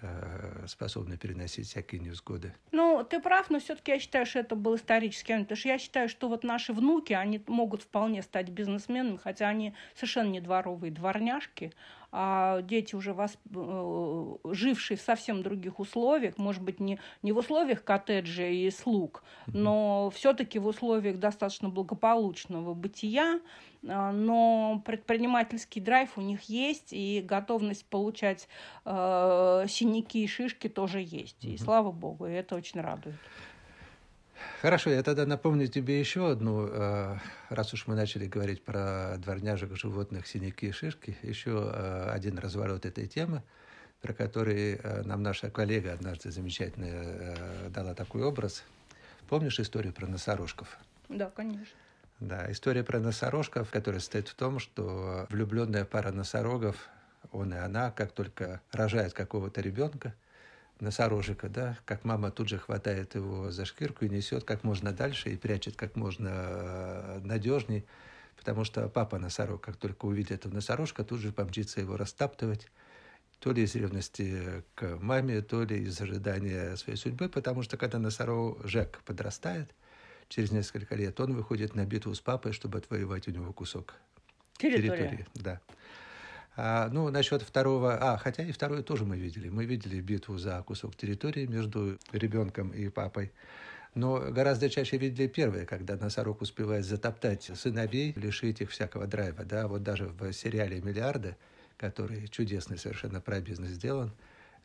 э, 0.00 0.64
способной 0.66 1.18
переносить 1.18 1.68
всякие 1.68 2.00
невзгоды. 2.00 2.54
Ну, 2.72 3.04
ты 3.08 3.20
прав, 3.20 3.50
но 3.50 3.60
все-таки 3.60 3.92
я 3.92 3.98
считаю, 4.00 4.26
что 4.26 4.38
это 4.38 4.56
был 4.56 4.76
исторический 4.76 5.32
момент. 5.32 5.48
Потому 5.48 5.60
что 5.60 5.68
я 5.68 5.78
считаю, 5.78 6.08
что 6.08 6.28
вот 6.28 6.42
наши 6.42 6.72
внуки, 6.72 7.12
они 7.12 7.42
могут 7.46 7.82
вполне 7.82 8.22
стать 8.22 8.48
бизнесменами, 8.48 9.18
хотя 9.18 9.48
они 9.48 9.74
совершенно 9.94 10.30
не 10.30 10.40
дворовые 10.40 10.92
дворняжки, 10.92 11.72
а 12.12 12.62
дети 12.62 12.94
уже 12.94 13.12
вас, 13.12 13.38
э, 13.54 14.36
жившие 14.44 14.96
в 14.96 15.00
совсем 15.00 15.42
других 15.42 15.78
условиях, 15.78 16.38
может 16.38 16.62
быть, 16.62 16.80
не, 16.80 16.98
не 17.22 17.32
в 17.32 17.38
условиях 17.38 17.84
коттеджа 17.84 18.46
и 18.46 18.70
слуг, 18.70 19.22
но 19.46 20.10
все-таки 20.10 20.58
в 20.58 20.66
условиях 20.66 21.18
достаточно 21.18 21.68
благополучного 21.68 22.74
бытия, 22.74 23.40
а, 23.88 24.12
но 24.12 24.82
предпринимательский 24.84 25.80
драйв 25.80 26.10
у 26.16 26.20
них 26.20 26.42
есть, 26.42 26.92
и 26.92 27.22
готовность 27.24 27.86
получать 27.86 28.48
э, 28.84 29.66
синяки 29.68 30.24
и 30.24 30.26
шишки 30.26 30.68
тоже 30.68 31.00
есть. 31.00 31.44
И 31.44 31.56
слава 31.56 31.92
богу, 31.92 32.26
и 32.26 32.32
это 32.32 32.56
очень 32.56 32.80
радует. 32.80 33.16
Хорошо, 34.60 34.90
я 34.90 35.02
тогда 35.02 35.24
напомню 35.24 35.68
тебе 35.68 35.98
еще 35.98 36.30
одну, 36.30 36.68
э, 36.70 37.16
раз 37.48 37.72
уж 37.72 37.86
мы 37.86 37.94
начали 37.94 38.26
говорить 38.26 38.62
про 38.62 39.16
дворняжек, 39.16 39.74
животных, 39.74 40.26
синяки 40.26 40.66
и 40.66 40.72
шишки, 40.72 41.16
еще 41.22 41.72
э, 41.72 42.10
один 42.10 42.38
разворот 42.38 42.84
этой 42.84 43.06
темы, 43.06 43.42
про 44.02 44.12
который 44.12 44.74
э, 44.74 45.02
нам 45.04 45.22
наша 45.22 45.50
коллега 45.50 45.94
однажды 45.94 46.30
замечательно 46.30 47.70
дала 47.70 47.94
такой 47.94 48.22
образ. 48.22 48.62
Помнишь 49.30 49.58
историю 49.60 49.94
про 49.94 50.06
носорожков? 50.06 50.76
Да, 51.08 51.30
конечно. 51.34 51.76
Да, 52.18 52.52
история 52.52 52.84
про 52.84 53.00
носорожков, 53.00 53.70
которая 53.70 54.00
состоит 54.00 54.28
в 54.28 54.34
том, 54.34 54.58
что 54.58 55.26
влюбленная 55.30 55.86
пара 55.86 56.12
носорогов, 56.12 56.90
он 57.32 57.54
и 57.54 57.56
она, 57.56 57.92
как 57.92 58.12
только 58.12 58.60
рожает 58.72 59.14
какого-то 59.14 59.62
ребенка, 59.62 60.14
носорожика, 60.80 61.48
да, 61.48 61.78
как 61.84 62.04
мама 62.04 62.30
тут 62.30 62.48
же 62.48 62.58
хватает 62.58 63.14
его 63.14 63.50
за 63.50 63.64
шкирку 63.64 64.04
и 64.04 64.08
несет 64.08 64.44
как 64.44 64.64
можно 64.64 64.92
дальше 64.92 65.30
и 65.30 65.36
прячет 65.36 65.76
как 65.76 65.96
можно 65.96 66.30
э, 66.32 67.20
надежней, 67.24 67.84
потому 68.36 68.64
что 68.64 68.88
папа 68.88 69.18
носорог, 69.18 69.60
как 69.60 69.76
только 69.76 70.06
увидит 70.06 70.32
этого 70.32 70.54
носорожка, 70.54 71.04
тут 71.04 71.20
же 71.20 71.32
помчится 71.32 71.80
его 71.80 71.96
растаптывать, 71.96 72.68
то 73.38 73.52
ли 73.52 73.62
из 73.62 73.74
ревности 73.74 74.62
к 74.74 74.98
маме, 75.00 75.40
то 75.40 75.62
ли 75.62 75.84
из 75.84 76.00
ожидания 76.00 76.76
своей 76.76 76.98
судьбы, 76.98 77.28
потому 77.28 77.62
что 77.62 77.76
когда 77.76 77.98
носорог 77.98 78.66
Жек 78.66 79.00
подрастает, 79.04 79.74
через 80.28 80.52
несколько 80.52 80.94
лет 80.94 81.18
он 81.20 81.34
выходит 81.34 81.74
на 81.74 81.84
битву 81.84 82.14
с 82.14 82.20
папой, 82.20 82.52
чтобы 82.52 82.78
отвоевать 82.78 83.28
у 83.28 83.30
него 83.30 83.52
кусок 83.52 83.94
территории. 84.58 84.98
территории 84.98 85.26
да. 85.34 85.60
А, 86.56 86.88
ну, 86.92 87.10
насчет 87.10 87.42
второго... 87.42 87.96
А, 88.00 88.16
хотя 88.18 88.42
и 88.42 88.52
второе 88.52 88.82
тоже 88.82 89.04
мы 89.04 89.16
видели. 89.16 89.48
Мы 89.48 89.64
видели 89.64 90.00
битву 90.00 90.36
за 90.36 90.62
кусок 90.62 90.96
территории 90.96 91.46
между 91.46 91.98
ребенком 92.12 92.70
и 92.70 92.88
папой. 92.88 93.32
Но 93.94 94.18
гораздо 94.18 94.70
чаще 94.70 94.98
видели 94.98 95.26
первое, 95.26 95.66
когда 95.66 95.96
носорог 95.96 96.42
успевает 96.42 96.84
затоптать 96.84 97.50
сыновей, 97.54 98.12
лишить 98.16 98.60
их 98.60 98.70
всякого 98.70 99.06
драйва. 99.06 99.44
Да? 99.44 99.68
Вот 99.68 99.82
даже 99.82 100.06
в 100.06 100.32
сериале 100.32 100.80
«Миллиарды», 100.80 101.36
который 101.76 102.28
чудесный 102.28 102.78
совершенно 102.78 103.20
про 103.20 103.40
бизнес 103.40 103.70
сделан, 103.70 104.12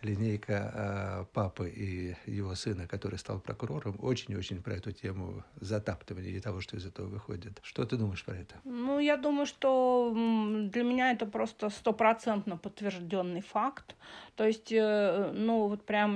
линейка 0.05 0.71
э, 0.73 1.25
папы 1.33 1.69
и 1.69 2.15
его 2.25 2.55
сына, 2.55 2.87
который 2.87 3.17
стал 3.17 3.39
прокурором, 3.39 3.97
очень-очень 4.01 4.61
про 4.61 4.75
эту 4.75 4.91
тему 4.91 5.43
затаптывания 5.59 6.31
и 6.31 6.39
того, 6.39 6.61
что 6.61 6.77
из 6.77 6.85
этого 6.85 7.07
выходит. 7.07 7.59
Что 7.63 7.85
ты 7.85 7.97
думаешь 7.97 8.23
про 8.23 8.35
это? 8.35 8.55
Ну, 8.63 8.99
я 8.99 9.17
думаю, 9.17 9.45
что 9.45 10.11
для 10.13 10.83
меня 10.83 11.11
это 11.11 11.25
просто 11.25 11.69
стопроцентно 11.69 12.57
подтвержденный 12.57 13.41
факт. 13.41 13.95
То 14.35 14.45
есть, 14.45 14.71
э, 14.71 15.31
ну, 15.33 15.67
вот 15.67 15.85
прям 15.85 16.15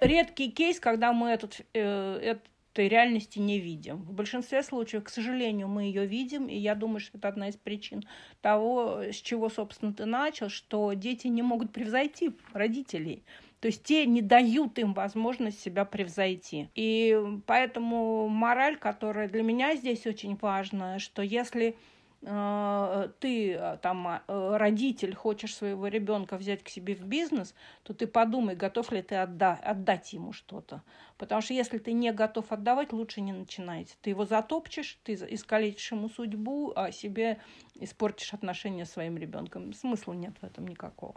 редкий 0.00 0.50
кейс, 0.50 0.78
когда 0.80 1.12
мы 1.12 1.30
этот, 1.30 1.60
э, 1.72 2.18
этот 2.22 2.44
той 2.74 2.88
реальности 2.88 3.38
не 3.38 3.60
видим. 3.60 3.98
В 4.02 4.12
большинстве 4.12 4.62
случаев, 4.62 5.04
к 5.04 5.08
сожалению, 5.08 5.68
мы 5.68 5.84
ее 5.84 6.04
видим, 6.06 6.46
и 6.46 6.56
я 6.56 6.74
думаю, 6.74 7.00
что 7.00 7.16
это 7.16 7.28
одна 7.28 7.48
из 7.48 7.56
причин 7.56 8.02
того, 8.42 9.04
с 9.10 9.16
чего, 9.16 9.48
собственно, 9.48 9.94
ты 9.94 10.04
начал, 10.04 10.48
что 10.48 10.92
дети 10.92 11.28
не 11.28 11.42
могут 11.42 11.72
превзойти 11.72 12.32
родителей. 12.52 13.22
То 13.60 13.68
есть 13.68 13.84
те 13.84 14.04
не 14.04 14.20
дают 14.20 14.78
им 14.78 14.92
возможность 14.92 15.60
себя 15.60 15.84
превзойти. 15.84 16.68
И 16.74 17.18
поэтому 17.46 18.28
мораль, 18.28 18.76
которая 18.76 19.28
для 19.28 19.42
меня 19.42 19.76
здесь 19.76 20.06
очень 20.06 20.36
важна, 20.36 20.98
что 20.98 21.22
если 21.22 21.76
ты 22.24 23.52
э, 23.52 23.78
там 23.82 24.08
э, 24.08 24.56
родитель 24.56 25.14
хочешь 25.14 25.54
своего 25.54 25.88
ребенка 25.88 26.38
взять 26.38 26.62
к 26.62 26.68
себе 26.68 26.94
в 26.94 27.04
бизнес, 27.04 27.54
то 27.82 27.92
ты 27.92 28.06
подумай, 28.06 28.56
готов 28.56 28.92
ли 28.92 29.02
ты 29.02 29.16
отда 29.16 29.54
отдать 29.54 30.12
ему 30.14 30.32
что-то. 30.32 30.82
Потому 31.18 31.42
что 31.42 31.52
если 31.52 31.78
ты 31.78 31.92
не 31.92 32.12
готов 32.12 32.50
отдавать, 32.50 32.92
лучше 32.92 33.20
не 33.20 33.32
начинайте. 33.32 33.94
Ты 34.00 34.10
его 34.10 34.24
затопчешь, 34.24 34.98
ты 35.02 35.14
искалечишь 35.14 35.92
ему 35.92 36.08
судьбу, 36.08 36.72
а 36.74 36.92
себе 36.92 37.38
испортишь 37.74 38.32
отношения 38.32 38.86
с 38.86 38.92
своим 38.92 39.18
ребенком. 39.18 39.74
Смысла 39.74 40.14
нет 40.14 40.34
в 40.40 40.44
этом 40.44 40.66
никакого. 40.66 41.14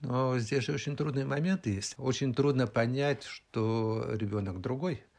Но 0.00 0.38
здесь 0.38 0.64
же 0.64 0.72
очень 0.72 0.96
трудный 0.96 1.24
момент 1.24 1.66
есть. 1.66 1.94
Очень 1.96 2.34
трудно 2.34 2.66
понять, 2.66 3.24
что 3.24 4.04
ребенок 4.14 4.60
другой– 4.60 5.04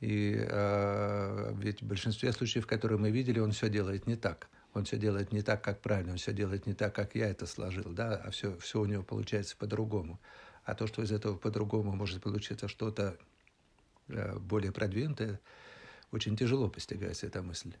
и 0.00 0.34
э, 0.38 1.54
ведь 1.58 1.82
в 1.82 1.86
большинстве 1.86 2.32
случаев, 2.32 2.66
которые 2.66 2.98
мы 2.98 3.10
видели, 3.10 3.38
он 3.38 3.52
все 3.52 3.68
делает 3.68 4.06
не 4.06 4.16
так. 4.16 4.48
он 4.72 4.84
все 4.84 4.96
делает 4.96 5.32
не 5.32 5.42
так, 5.42 5.62
как 5.62 5.80
правильно, 5.80 6.12
он 6.12 6.18
все 6.18 6.32
делает 6.32 6.66
не 6.66 6.74
так, 6.74 6.94
как 6.94 7.14
я 7.14 7.28
это 7.28 7.46
сложил, 7.46 7.90
да, 7.90 8.16
а 8.16 8.30
все, 8.30 8.56
все 8.58 8.80
у 8.80 8.86
него 8.86 9.02
получается 9.02 9.56
по-другому. 9.56 10.20
А 10.64 10.74
то, 10.74 10.86
что 10.86 11.02
из 11.02 11.12
этого 11.12 11.36
по-другому 11.36 11.92
может 11.92 12.22
получиться 12.22 12.68
что-то 12.68 13.18
э, 14.08 14.38
более 14.38 14.72
продвинутое, 14.72 15.40
очень 16.12 16.36
тяжело 16.36 16.68
постигается 16.68 17.26
эта 17.26 17.42
мысль. 17.42 17.74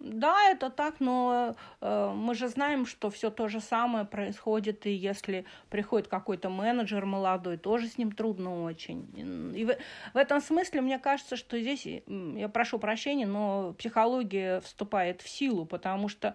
Да, 0.00 0.50
это 0.50 0.70
так, 0.70 0.98
но 0.98 1.54
э, 1.82 2.12
мы 2.16 2.34
же 2.34 2.48
знаем, 2.48 2.86
что 2.86 3.10
все 3.10 3.30
то 3.30 3.48
же 3.48 3.60
самое 3.60 4.06
происходит, 4.06 4.86
и 4.86 4.90
если 4.92 5.44
приходит 5.68 6.08
какой-то 6.08 6.48
менеджер 6.48 7.04
молодой, 7.04 7.58
тоже 7.58 7.86
с 7.86 7.98
ним 7.98 8.10
трудно 8.12 8.64
очень. 8.64 9.52
И 9.54 9.64
в, 9.66 9.76
в 10.14 10.16
этом 10.16 10.40
смысле 10.40 10.80
мне 10.80 10.98
кажется, 10.98 11.36
что 11.36 11.60
здесь, 11.60 11.86
я 11.86 12.48
прошу 12.48 12.78
прощения, 12.78 13.26
но 13.26 13.74
психология 13.78 14.60
вступает 14.62 15.20
в 15.20 15.28
силу, 15.28 15.66
потому 15.66 16.08
что 16.08 16.34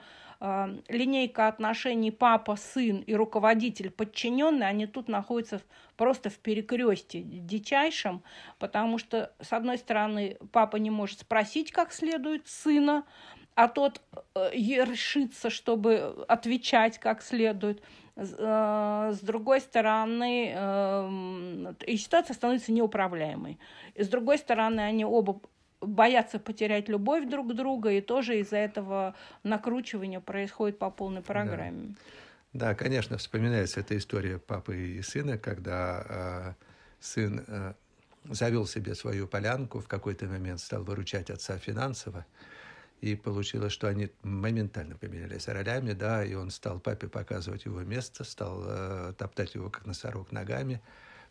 линейка 0.88 1.48
отношений 1.48 2.12
папа-сын 2.12 3.00
и 3.00 3.14
руководитель-подчиненный, 3.16 4.68
они 4.68 4.86
тут 4.86 5.08
находятся 5.08 5.62
просто 5.98 6.30
в 6.30 6.38
перекресте 6.40 7.22
дичайшем, 7.22 8.22
потому 8.60 8.98
что, 8.98 9.34
с 9.42 9.54
одной 9.54 9.78
стороны, 9.78 10.38
папа 10.52 10.78
не 10.78 10.90
может 10.90 11.22
спросить 11.22 11.72
как 11.72 11.94
следует 11.94 12.48
сына, 12.48 13.06
а 13.56 13.70
тот 13.70 14.02
э, 14.36 14.50
решится, 14.54 15.50
чтобы 15.50 16.26
отвечать 16.28 17.00
как 17.00 17.22
следует. 17.22 17.82
Э, 18.18 19.12
с 19.14 19.20
другой 19.22 19.62
стороны, 19.62 20.52
эм, 20.54 21.76
и 21.88 21.98
ситуация 21.98 22.34
становится 22.34 22.72
неуправляемой. 22.72 23.58
С 23.96 24.10
другой 24.10 24.38
стороны, 24.38 24.82
они 24.82 25.06
оба 25.06 25.40
боятся 25.86 26.40
потерять 26.40 26.90
любовь 26.90 27.30
друг 27.30 27.56
друга, 27.56 27.92
и 27.92 28.02
тоже 28.02 28.40
из-за 28.40 28.58
этого 28.58 29.16
накручивания 29.44 30.20
происходит 30.20 30.80
по 30.80 30.90
полной 30.90 31.22
программе. 31.22 31.96
Да. 32.54 32.70
да, 32.70 32.76
конечно, 32.76 33.18
вспоминается 33.18 33.80
эта 33.80 33.98
история 33.98 34.40
папы 34.40 34.78
и 34.78 35.02
сына, 35.02 35.38
когда 35.38 36.06
э, 36.08 36.54
сын 37.00 37.44
э, 37.48 37.74
завел 38.30 38.66
себе 38.66 38.96
свою 38.96 39.28
полянку, 39.28 39.80
в 39.80 39.88
какой-то 39.88 40.26
момент 40.26 40.60
стал 40.60 40.84
выручать 40.84 41.30
отца 41.30 41.58
финансово, 41.58 42.26
и 43.02 43.16
получилось, 43.16 43.74
что 43.74 43.88
они 43.88 44.10
моментально 44.24 44.96
поменялись 44.96 45.48
ролями, 45.48 45.94
да, 45.94 46.24
и 46.24 46.34
он 46.34 46.50
стал 46.50 46.80
папе 46.80 47.08
показывать 47.08 47.66
его 47.66 47.82
место, 47.82 48.24
стал 48.24 48.64
э, 48.66 49.14
топтать 49.18 49.56
его 49.56 49.70
как 49.70 49.86
носорог 49.86 50.32
ногами, 50.32 50.82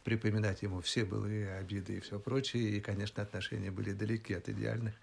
припоминать 0.05 0.63
ему 0.63 0.81
все 0.81 1.05
былые 1.05 1.55
обиды 1.55 1.97
и 1.97 2.01
все 2.01 2.19
прочее, 2.19 2.77
и, 2.77 2.81
конечно, 2.81 3.23
отношения 3.23 3.71
были 3.71 3.93
далеки 3.93 4.35
от 4.35 4.49
идеальных. 4.49 4.95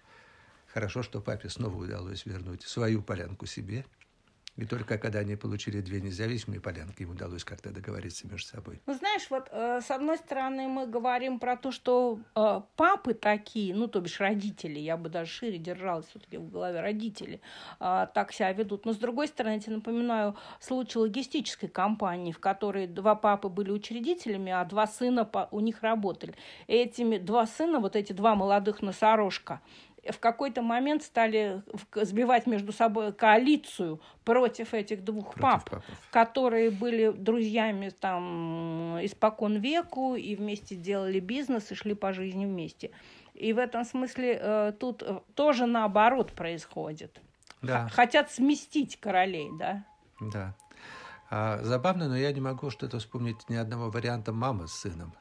Хорошо, 0.72 1.02
что 1.02 1.20
папе 1.20 1.48
снова 1.50 1.76
удалось 1.76 2.24
вернуть 2.24 2.62
свою 2.62 3.02
полянку 3.02 3.46
себе– 3.46 3.84
и 4.56 4.66
только 4.66 4.98
когда 4.98 5.20
они 5.20 5.36
получили 5.36 5.80
две 5.80 6.00
независимые 6.00 6.60
полянки, 6.60 7.02
им 7.02 7.10
удалось 7.10 7.42
как-то 7.44 7.70
договориться 7.70 8.28
между 8.28 8.48
собой. 8.48 8.82
Ну, 8.86 8.94
знаешь, 8.94 9.26
вот 9.30 9.48
э, 9.50 9.80
с 9.80 9.90
одной 9.90 10.18
стороны 10.18 10.68
мы 10.68 10.86
говорим 10.86 11.38
про 11.38 11.56
то, 11.56 11.72
что 11.72 12.20
э, 12.36 12.60
папы 12.76 13.14
такие, 13.14 13.74
ну, 13.74 13.88
то 13.88 14.00
бишь 14.00 14.20
родители, 14.20 14.78
я 14.78 14.96
бы 14.96 15.08
даже 15.08 15.30
шире 15.30 15.58
держалась 15.58 16.06
все-таки 16.06 16.36
в 16.36 16.50
голове, 16.50 16.80
родители 16.80 17.40
э, 17.80 18.06
так 18.12 18.32
себя 18.32 18.52
ведут. 18.52 18.84
Но 18.84 18.92
с 18.92 18.98
другой 18.98 19.28
стороны, 19.28 19.54
я 19.54 19.60
тебе 19.60 19.76
напоминаю 19.76 20.36
случай 20.60 20.98
логистической 20.98 21.70
компании, 21.70 22.32
в 22.32 22.38
которой 22.38 22.86
два 22.86 23.14
папы 23.14 23.48
были 23.48 23.70
учредителями, 23.70 24.52
а 24.52 24.64
два 24.66 24.86
сына 24.86 25.28
у 25.50 25.60
них 25.60 25.82
работали. 25.82 26.34
И 26.66 26.74
этими 26.74 27.16
два 27.16 27.46
сына, 27.46 27.80
вот 27.80 27.96
эти 27.96 28.12
два 28.12 28.34
молодых 28.34 28.82
носорожка, 28.82 29.62
в 30.10 30.18
какой-то 30.18 30.62
момент 30.62 31.02
стали 31.02 31.62
сбивать 31.94 32.46
между 32.46 32.72
собой 32.72 33.12
коалицию 33.12 34.00
против 34.24 34.74
этих 34.74 35.04
двух 35.04 35.34
против 35.34 35.40
пап, 35.40 35.70
папов. 35.70 35.84
которые 36.10 36.70
были 36.70 37.10
друзьями 37.10 37.90
там 37.90 38.98
испокон 39.02 39.58
веку 39.58 40.16
и 40.16 40.34
вместе 40.34 40.74
делали 40.74 41.20
бизнес 41.20 41.70
и 41.70 41.74
шли 41.74 41.94
по 41.94 42.12
жизни 42.12 42.46
вместе. 42.46 42.90
И 43.34 43.52
в 43.52 43.58
этом 43.58 43.84
смысле 43.84 44.38
э, 44.40 44.72
тут 44.78 45.02
э, 45.02 45.20
тоже 45.34 45.66
наоборот 45.66 46.32
происходит. 46.32 47.20
Да. 47.62 47.88
Хотят 47.88 48.30
сместить 48.30 48.98
королей, 48.98 49.48
да? 49.58 49.84
Да. 50.20 50.54
А, 51.30 51.58
забавно, 51.62 52.08
но 52.08 52.16
я 52.16 52.32
не 52.32 52.40
могу 52.40 52.70
что-то 52.70 52.98
вспомнить 52.98 53.48
ни 53.48 53.54
одного 53.54 53.88
варианта 53.88 54.32
мамы 54.32 54.68
с 54.68 54.72
сыном. 54.72 55.14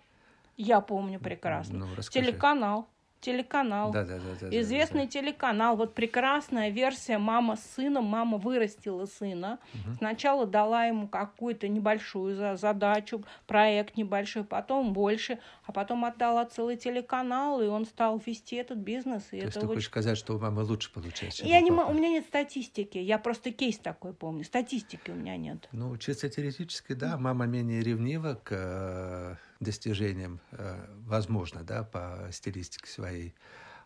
Я 0.58 0.82
помню 0.82 1.20
прекрасно. 1.20 1.86
Ну, 1.86 2.04
Телеканал 2.04 2.88
телеканал. 3.22 3.92
Да, 3.92 4.04
да, 4.04 4.18
да, 4.18 4.50
да, 4.50 4.62
Известный 4.62 5.02
да, 5.02 5.06
да. 5.06 5.12
телеканал. 5.12 5.78
Вот 5.78 5.94
прекрасная 5.94 6.70
версия 6.70 7.18
«Мама 7.18 7.56
с 7.56 7.64
сыном». 7.76 8.06
Мама 8.06 8.38
вырастила 8.38 9.06
сына. 9.06 9.60
Угу. 9.74 9.96
Сначала 9.98 10.46
дала 10.46 10.86
ему 10.86 11.08
какую-то 11.08 11.68
небольшую 11.68 12.58
задачу, 12.58 13.24
проект 13.48 13.96
небольшой, 13.96 14.44
потом 14.44 14.94
больше, 14.94 15.40
а 15.66 15.72
потом 15.72 16.04
отдала 16.04 16.46
целый 16.46 16.76
телеканал, 16.76 17.62
и 17.62 17.68
он 17.68 17.86
стал 17.86 18.22
вести 18.26 18.56
этот 18.56 18.80
бизнес. 18.80 19.24
И 19.32 19.32
То 19.32 19.38
это 19.38 19.46
есть 19.46 19.54
ты 19.54 19.60
очень... 19.60 19.68
хочешь 19.76 19.86
сказать, 19.86 20.18
что 20.18 20.36
у 20.36 20.40
мамы 20.40 20.64
лучше 20.64 20.92
получается, 20.92 21.46
Я 21.46 21.62
не 21.62 21.72
У 21.72 21.94
меня 21.94 22.10
нет 22.10 22.26
статистики. 22.26 22.98
Я 22.98 23.18
просто 23.20 23.52
кейс 23.52 23.78
такой 23.78 24.14
помню. 24.14 24.44
Статистики 24.44 25.12
у 25.12 25.16
меня 25.16 25.38
нет. 25.38 25.70
Ну, 25.72 25.90
учиться 25.92 26.30
теоретически, 26.30 26.94
да. 26.94 27.18
Мама 27.18 27.46
менее 27.46 27.82
ревнива 27.82 28.40
к 28.44 29.40
достижением, 29.62 30.42
э, 30.52 30.86
возможно, 31.06 31.64
да, 31.64 31.84
по 31.84 32.28
стилистике 32.32 32.90
своей. 32.90 33.34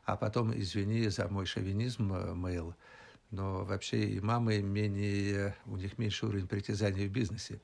А 0.05 0.15
потом, 0.15 0.57
извини 0.57 1.07
за 1.09 1.27
мой 1.27 1.45
шовинизм, 1.45 2.13
э, 2.13 2.33
Мэйл, 2.33 2.75
но 3.29 3.65
вообще 3.65 4.05
и 4.05 4.19
мамы 4.19 4.61
менее, 4.61 5.55
у 5.65 5.75
них 5.75 5.97
меньше 5.97 6.25
уровень 6.25 6.47
притязаний 6.47 7.07
в 7.07 7.11
бизнесе. 7.11 7.59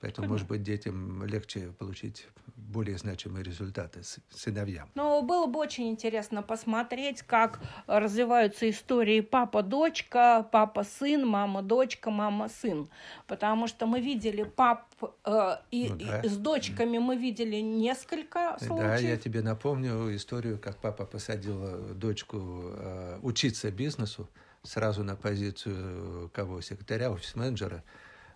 Поэтому, 0.00 0.28
может 0.28 0.46
быть, 0.46 0.62
детям 0.62 1.24
легче 1.24 1.72
получить 1.78 2.28
более 2.56 2.98
значимые 2.98 3.42
результаты 3.42 4.02
с 4.02 4.18
сыновьям. 4.30 4.88
Но 4.94 5.22
было 5.22 5.46
бы 5.46 5.58
очень 5.58 5.88
интересно 5.88 6.42
посмотреть, 6.42 7.22
как 7.22 7.60
развиваются 7.86 8.68
истории 8.68 9.20
папа-дочка, 9.20 10.46
папа-сын, 10.52 11.26
мама-дочка, 11.26 12.10
мама-сын. 12.10 12.88
Потому 13.26 13.66
что 13.66 13.86
мы 13.86 14.00
видели 14.00 14.42
пап 14.42 14.84
э, 15.24 15.56
и, 15.70 15.88
ну, 15.88 15.96
да. 15.96 16.20
и 16.20 16.28
с 16.28 16.36
дочками 16.36 16.98
мы 16.98 17.16
видели 17.16 17.56
несколько 17.56 18.56
случаев. 18.58 18.88
Да, 18.88 18.96
я 18.96 19.16
тебе 19.16 19.42
напомню 19.42 20.14
историю, 20.14 20.58
как 20.58 20.76
папа 20.78 21.06
посадил 21.06 21.94
дочку 21.94 22.38
э, 22.76 23.18
учиться 23.22 23.70
бизнесу 23.70 24.28
сразу 24.62 25.02
на 25.02 25.16
позицию 25.16 26.30
кого? 26.34 26.60
Секретаря, 26.60 27.10
офис-менеджера. 27.10 27.82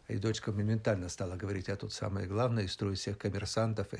И 0.08 0.18
дочка 0.18 0.52
моментально 0.52 1.08
стала 1.08 1.36
говорить, 1.36 1.68
а 1.68 1.76
тут 1.76 1.92
самое 1.92 2.26
главное, 2.26 2.64
и 2.64 2.66
строить 2.66 2.98
всех 2.98 3.18
коммерсантов 3.18 3.86
и, 3.94 3.98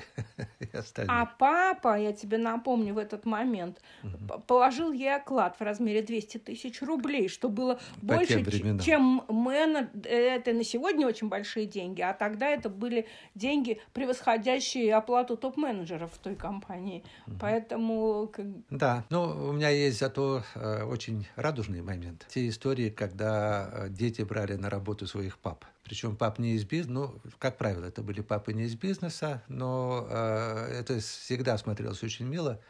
и 0.65 0.77
остальных. 0.77 1.13
А 1.15 1.27
папа, 1.27 1.99
я 1.99 2.13
тебе 2.13 2.39
напомню 2.39 2.95
в 2.95 2.99
этот 2.99 3.25
момент, 3.25 3.81
угу. 4.03 4.41
положил 4.47 4.93
ей 4.93 5.15
оклад 5.15 5.57
в 5.59 5.63
размере 5.63 6.03
200 6.03 6.39
тысяч 6.39 6.83
рублей, 6.83 7.29
что 7.29 7.49
было 7.49 7.79
По 8.01 8.17
больше, 8.17 8.45
чем 8.81 9.25
менеджер. 9.29 9.91
Это 10.05 10.53
на 10.53 10.65
сегодня 10.65 11.07
очень 11.07 11.29
большие 11.29 11.67
деньги, 11.67 12.03
а 12.03 12.13
тогда 12.13 12.49
это 12.49 12.69
были 12.69 13.07
деньги, 13.35 13.81
превосходящие 13.93 14.95
оплату 14.95 15.37
топ-менеджеров 15.37 16.13
в 16.13 16.19
той 16.19 16.35
компании. 16.35 17.05
Угу. 17.27 17.37
Поэтому... 17.41 18.33
Да, 18.71 19.05
ну, 19.09 19.23
у 19.23 19.53
меня 19.53 19.69
есть 19.71 19.99
зато 19.99 20.43
э, 20.55 20.83
очень 20.83 21.27
радужный 21.37 21.81
момент. 21.81 22.27
Те 22.29 22.49
истории, 22.49 22.91
когда 22.91 23.71
э, 23.73 23.89
дети 23.89 24.23
брали 24.23 24.55
на 24.55 24.69
работу 24.69 25.07
своих 25.07 25.39
пап. 25.39 25.65
Причем 25.85 26.17
пап 26.17 26.39
не 26.39 26.55
из 26.55 26.65
бизнеса, 26.65 26.93
ну, 26.93 27.21
как 27.39 27.59
правило, 27.59 27.85
это 27.85 28.03
были 28.03 28.21
папы 28.21 28.53
не 28.53 28.65
из 28.65 28.77
бизнеса, 28.77 29.43
но 29.49 30.07
э, 30.09 30.79
это 30.81 31.01
всегда 31.01 31.59
смотрелось 31.59 32.03
очень 32.03 32.27
мило, 32.27 32.61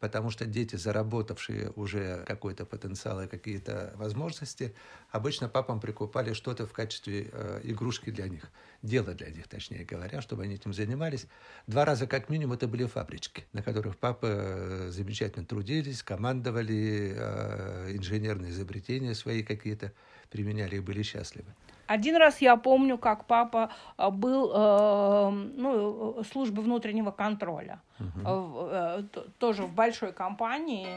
потому 0.00 0.30
что 0.30 0.44
дети, 0.46 0.76
заработавшие 0.76 1.70
уже 1.76 2.24
какой-то 2.26 2.64
потенциал 2.64 3.22
и 3.22 3.26
какие-то 3.26 3.92
возможности, 3.96 4.74
обычно 5.10 5.48
папам 5.48 5.80
прикупали 5.80 6.32
что-то 6.32 6.66
в 6.66 6.72
качестве 6.72 7.30
э, 7.32 7.60
игрушки 7.64 8.10
для 8.10 8.28
них, 8.28 8.50
дело 8.82 9.14
для 9.14 9.30
них, 9.30 9.46
точнее 9.46 9.84
говоря, 9.84 10.22
чтобы 10.22 10.44
они 10.44 10.54
этим 10.54 10.72
занимались. 10.72 11.26
Два 11.66 11.84
раза 11.84 12.06
как 12.06 12.28
минимум 12.28 12.54
это 12.54 12.66
были 12.66 12.86
фабрички, 12.86 13.44
на 13.52 13.62
которых 13.62 13.98
папы 13.98 14.28
э, 14.30 14.90
замечательно 14.90 15.44
трудились, 15.44 16.02
командовали, 16.02 17.14
э, 17.16 17.92
инженерные 17.94 18.50
изобретения 18.52 19.14
свои 19.14 19.42
какие-то 19.42 19.92
применяли 20.30 20.76
и 20.76 20.80
были 20.80 21.02
счастливы. 21.02 21.54
Один 21.86 22.16
раз 22.16 22.40
я 22.40 22.56
помню, 22.56 22.98
как 22.98 23.26
папа 23.26 23.70
э, 23.98 24.10
был 24.10 24.50
э, 24.54 25.30
ну, 25.30 26.22
службы 26.32 26.62
внутреннего 26.62 27.10
контроля, 27.10 27.80
угу. 27.98 28.68
э, 28.70 29.02
тоже 29.38 29.64
в 29.64 29.74
большой 29.74 30.12
компании, 30.12 30.88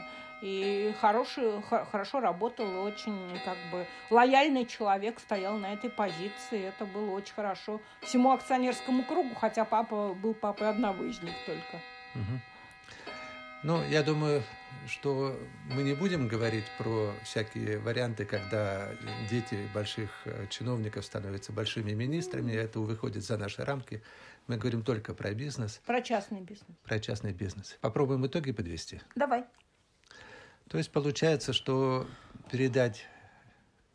и 0.42 0.94
хороший, 1.02 1.62
хорошо 1.64 2.20
работал, 2.20 2.84
очень 2.84 3.40
как 3.44 3.58
бы 3.72 3.88
лояльный 4.12 4.66
человек 4.66 5.20
стоял 5.20 5.58
на 5.58 5.74
этой 5.74 5.90
позиции, 5.90 6.66
это 6.66 6.86
было 6.86 7.12
очень 7.12 7.34
хорошо 7.34 7.82
всему 8.02 8.32
акционерскому 8.32 9.04
кругу, 9.04 9.34
хотя 9.36 9.66
папа 9.66 10.14
был 10.14 10.34
папой 10.36 10.70
одного 10.70 11.04
из 11.04 11.22
них 11.24 11.34
только. 11.46 11.84
Угу. 12.16 12.40
Ну, 13.64 13.84
я 13.90 14.04
думаю, 14.04 14.44
что 14.88 15.38
мы 15.66 15.84
не 15.84 15.94
будем 15.94 16.28
говорить 16.28 16.66
про 16.78 17.14
всякие 17.24 17.80
варианты, 17.80 18.26
когда 18.26 18.90
дети 19.30 19.68
больших 19.74 20.10
э, 20.26 20.48
чиновников 20.50 21.06
становятся 21.06 21.52
большими 21.52 21.92
министрами, 21.92 22.54
это 22.54 22.80
выходит 22.80 23.24
за 23.24 23.38
наши 23.38 23.64
рамки. 23.64 24.02
Мы 24.48 24.58
говорим 24.58 24.84
только 24.84 25.14
про 25.14 25.34
бизнес. 25.34 25.82
Про 25.86 26.02
частный 26.02 26.42
бизнес. 26.42 26.78
Про 26.84 27.00
частный 27.00 27.34
бизнес. 27.34 27.78
Попробуем 27.82 28.26
итоги 28.26 28.52
подвести. 28.52 29.02
Давай. 29.16 29.46
То 30.70 30.78
есть 30.78 30.92
получается, 30.92 31.54
что 31.54 32.08
передать, 32.52 33.06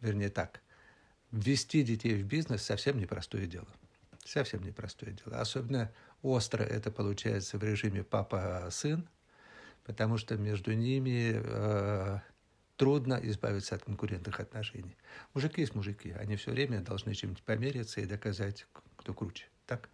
вернее 0.00 0.30
так, 0.30 0.60
ввести 1.30 1.82
детей 1.82 2.14
в 2.14 2.24
бизнес 2.24 2.62
совсем 2.62 2.98
непростое 2.98 3.46
дело. 3.46 3.68
Совсем 4.24 4.62
непростое 4.62 5.12
дело. 5.12 5.40
Особенно 5.40 5.90
остро 6.22 6.62
это 6.62 6.90
получается 6.90 7.58
в 7.58 7.64
режиме 7.64 8.04
папа-сын, 8.04 9.08
потому 9.84 10.16
что 10.16 10.36
между 10.36 10.72
ними 10.72 11.32
э, 11.34 12.18
трудно 12.76 13.18
избавиться 13.22 13.74
от 13.74 13.84
конкурентных 13.84 14.40
отношений. 14.40 14.96
Мужики 15.34 15.60
есть 15.60 15.74
мужики, 15.74 16.12
они 16.18 16.36
все 16.36 16.50
время 16.50 16.80
должны 16.80 17.14
чем-нибудь 17.14 17.42
помериться 17.42 18.00
и 18.00 18.06
доказать, 18.06 18.66
кто 18.96 19.14
круче. 19.14 19.46
Так? 19.66 19.88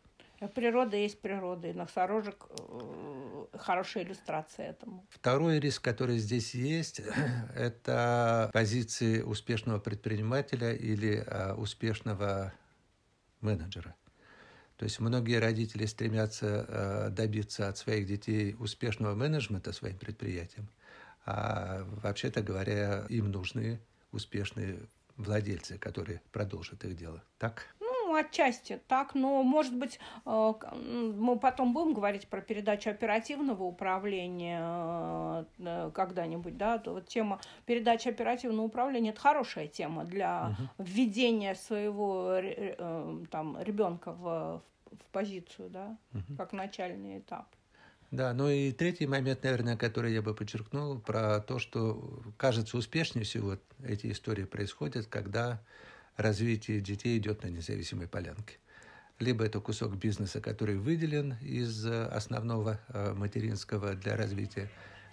Природа 0.54 0.96
есть 0.96 1.20
природа, 1.20 1.66
и 1.66 1.72
носорожек 1.72 2.46
э, 2.48 3.46
хорошая 3.58 4.04
иллюстрация 4.04 4.70
этому. 4.70 5.04
Второй 5.10 5.58
риск, 5.58 5.82
который 5.82 6.18
здесь 6.18 6.54
есть, 6.54 7.00
это 7.56 8.48
позиции 8.52 9.20
успешного 9.20 9.80
предпринимателя 9.80 10.72
или 10.72 11.24
э, 11.26 11.54
успешного 11.54 12.52
менеджера. 13.40 13.96
То 14.78 14.84
есть 14.84 15.00
многие 15.00 15.40
родители 15.40 15.86
стремятся 15.86 16.64
э, 16.68 17.10
добиться 17.10 17.68
от 17.68 17.76
своих 17.76 18.06
детей 18.06 18.54
успешного 18.60 19.14
менеджмента 19.16 19.72
своим 19.72 19.98
предприятием, 19.98 20.68
а 21.26 21.84
вообще-то 22.00 22.42
говоря, 22.42 23.04
им 23.08 23.32
нужны 23.32 23.80
успешные 24.12 24.78
владельцы, 25.16 25.78
которые 25.78 26.22
продолжат 26.30 26.84
их 26.84 26.96
дело. 26.96 27.22
Так? 27.38 27.74
Ну, 28.08 28.14
отчасти 28.14 28.80
так, 28.88 29.14
но, 29.14 29.42
может 29.42 29.76
быть, 29.76 30.00
э, 30.24 30.52
мы 30.72 31.38
потом 31.38 31.74
будем 31.74 31.92
говорить 31.92 32.26
про 32.26 32.40
передачу 32.40 32.88
оперативного 32.88 33.64
управления 33.64 35.44
э, 35.58 35.90
когда-нибудь, 35.92 36.56
да, 36.56 36.82
вот 36.86 37.06
тема 37.06 37.38
передачи 37.66 38.08
оперативного 38.08 38.64
управления– 38.64 39.10
это 39.12 39.20
хорошая 39.20 39.68
тема 39.68 40.06
для 40.06 40.54
угу. 40.58 40.84
введения 40.84 41.54
своего 41.54 42.40
там, 43.30 43.60
ребенка 43.60 44.12
в, 44.12 44.62
в 44.90 45.12
позицию, 45.12 45.68
да, 45.68 45.98
угу. 46.14 46.36
как 46.38 46.54
начальный 46.54 47.18
этап. 47.18 47.46
Да, 48.10 48.32
ну 48.32 48.48
и 48.48 48.72
третий 48.72 49.06
момент, 49.06 49.42
наверное, 49.42 49.76
который 49.76 50.14
я 50.14 50.22
бы 50.22 50.34
подчеркнул, 50.34 50.98
про 50.98 51.40
то, 51.40 51.58
что 51.58 52.22
кажется 52.38 52.78
успешнее 52.78 53.26
всего 53.26 53.58
эти 53.84 54.10
истории 54.10 54.44
происходят, 54.44 55.08
когда 55.08 55.60
развитие 56.18 56.80
детей 56.80 57.16
идет 57.16 57.42
на 57.42 57.48
независимой 57.48 58.08
полянке. 58.08 58.58
Либо 59.18 59.44
это 59.44 59.60
кусок 59.60 59.96
бизнеса, 59.96 60.40
который 60.40 60.76
выделен 60.76 61.36
из 61.40 61.86
основного 61.86 62.78
э, 62.88 63.14
материнского 63.14 63.94
для 63.94 64.16
развития, 64.16 64.68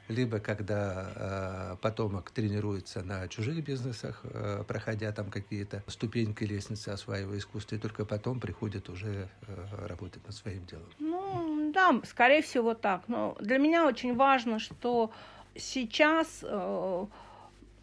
либо 0.08 0.40
когда 0.40 1.12
э, 1.16 1.76
потомок 1.82 2.30
тренируется 2.32 3.04
на 3.04 3.28
чужих 3.28 3.64
бизнесах, 3.64 4.22
э, 4.24 4.64
проходя 4.68 5.12
там 5.12 5.32
какие-то 5.32 5.84
ступеньки 5.88 6.44
лестницы, 6.44 6.90
осваивая 6.90 7.40
искусство, 7.40 7.76
и 7.76 7.80
только 7.80 8.06
потом 8.06 8.40
приходит 8.40 8.90
уже 8.90 9.30
э, 9.48 9.88
работать 9.88 10.26
над 10.26 10.36
своим 10.36 10.66
делом. 10.66 10.90
Ну, 11.00 11.72
да, 11.74 12.00
скорее 12.04 12.42
всего 12.42 12.74
так. 12.76 13.08
Но 13.08 13.36
для 13.40 13.58
меня 13.58 13.88
очень 13.88 14.16
важно, 14.16 14.60
что 14.60 15.12
сейчас 15.56 16.44
э, 16.44 17.06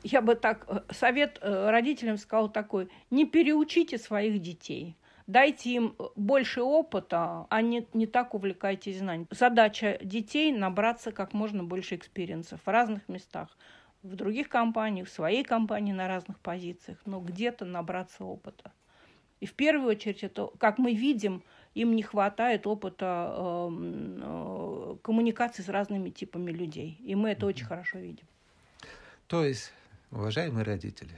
я 0.02 0.20
бы 0.20 0.34
так 0.34 0.64
э, 0.68 0.80
совет 0.90 1.38
э, 1.40 1.70
родителям 1.70 2.16
сказал 2.16 2.48
такой: 2.48 2.88
не 3.10 3.24
переучите 3.24 3.98
своих 3.98 4.40
детей 4.40 4.96
дайте 5.26 5.70
им 5.70 5.94
э, 5.98 6.04
больше 6.16 6.62
опыта, 6.62 7.46
а 7.48 7.62
не, 7.62 7.86
не 7.92 8.06
так 8.06 8.34
увлекайтесь 8.34 8.98
знанием. 8.98 9.26
Задача 9.30 9.98
детей 10.02 10.52
набраться 10.52 11.12
как 11.12 11.32
можно 11.32 11.64
больше 11.64 11.96
experience 11.96 12.50
ов 12.50 12.60
в 12.64 12.68
разных 12.68 13.08
местах, 13.08 13.48
в 14.02 14.14
других 14.14 14.48
компаниях, 14.48 15.08
в 15.08 15.12
своей 15.12 15.44
компании 15.44 15.92
на 15.92 16.08
разных 16.08 16.38
позициях, 16.40 16.98
но 17.06 17.20
где-то 17.20 17.64
набраться 17.64 18.24
опыта. 18.24 18.72
И 19.40 19.46
в 19.46 19.54
первую 19.54 19.90
очередь, 19.90 20.22
это, 20.22 20.50
как 20.58 20.78
мы 20.78 20.94
видим, 20.94 21.42
им 21.74 21.96
не 21.96 22.02
хватает 22.02 22.66
опыта 22.66 23.34
э, 23.36 23.68
э, 24.22 24.96
коммуникации 25.02 25.62
с 25.62 25.68
разными 25.68 26.10
типами 26.10 26.52
людей. 26.52 26.98
И 27.00 27.14
мы 27.14 27.30
это 27.30 27.46
очень 27.46 27.64
хорошо 27.64 27.98
видим. 27.98 28.26
То 29.26 29.44
есть, 29.44 29.72
уважаемые 30.12 30.64
родители, 30.64 31.16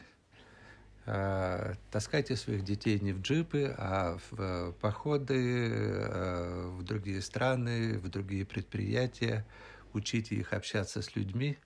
Э, 1.06 1.74
таскайте 1.90 2.34
своих 2.34 2.64
детей 2.64 2.98
не 2.98 3.12
в 3.12 3.20
джипы, 3.20 3.74
а 3.76 4.16
в 4.16 4.40
э, 4.40 4.72
походы 4.80 5.68
э, 5.70 6.68
в 6.68 6.82
другие 6.82 7.20
страны, 7.20 7.98
в 7.98 8.08
другие 8.08 8.46
предприятия. 8.46 9.44
Учите 9.92 10.34
их 10.34 10.52
общаться 10.54 11.02
с 11.02 11.14
людьми. 11.14 11.58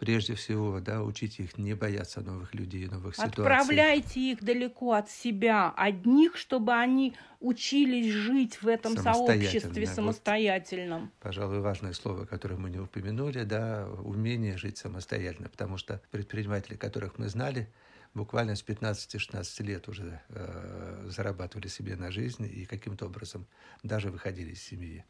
Прежде 0.00 0.34
всего, 0.34 0.80
да, 0.80 1.02
учите 1.02 1.42
их 1.42 1.58
не 1.58 1.74
бояться 1.74 2.22
новых 2.22 2.54
людей, 2.54 2.86
новых 2.86 3.14
ситуаций. 3.14 3.44
Отправляйте 3.44 4.32
их 4.32 4.42
далеко 4.42 4.94
от 4.94 5.10
себя, 5.10 5.74
одних, 5.76 6.38
чтобы 6.38 6.72
они 6.72 7.14
учились 7.38 8.10
жить 8.10 8.62
в 8.62 8.66
этом 8.66 8.96
сообществе 8.96 9.86
самостоятельном. 9.86 11.02
Вот, 11.02 11.10
пожалуй, 11.20 11.60
важное 11.60 11.92
слово, 11.92 12.24
которое 12.24 12.56
мы 12.56 12.70
не 12.70 12.78
упомянули, 12.78 13.44
да, 13.44 13.86
умение 14.02 14.56
жить 14.56 14.78
самостоятельно, 14.78 15.50
потому 15.50 15.76
что 15.76 16.00
предприниматели, 16.10 16.76
которых 16.76 17.18
мы 17.18 17.28
знали, 17.28 17.68
буквально 18.14 18.56
с 18.56 18.64
15-16 18.64 19.62
лет 19.64 19.86
уже 19.86 20.22
э, 20.30 21.08
зарабатывали 21.10 21.68
себе 21.68 21.96
на 21.96 22.10
жизнь 22.10 22.48
и 22.50 22.64
каким-то 22.64 23.04
образом 23.04 23.46
даже 23.82 24.10
выходили 24.10 24.52
из 24.52 24.62
семьи. 24.62 25.04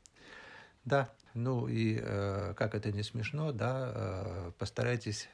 Да, 0.85 1.13
ну 1.35 1.69
и 1.69 1.99
э, 2.01 2.55
как 2.57 2.75
это 2.75 2.93
не 2.93 3.03
смешно, 3.03 3.53
да, 3.53 3.93
э, 3.95 4.53
постарайтесь 4.59 5.29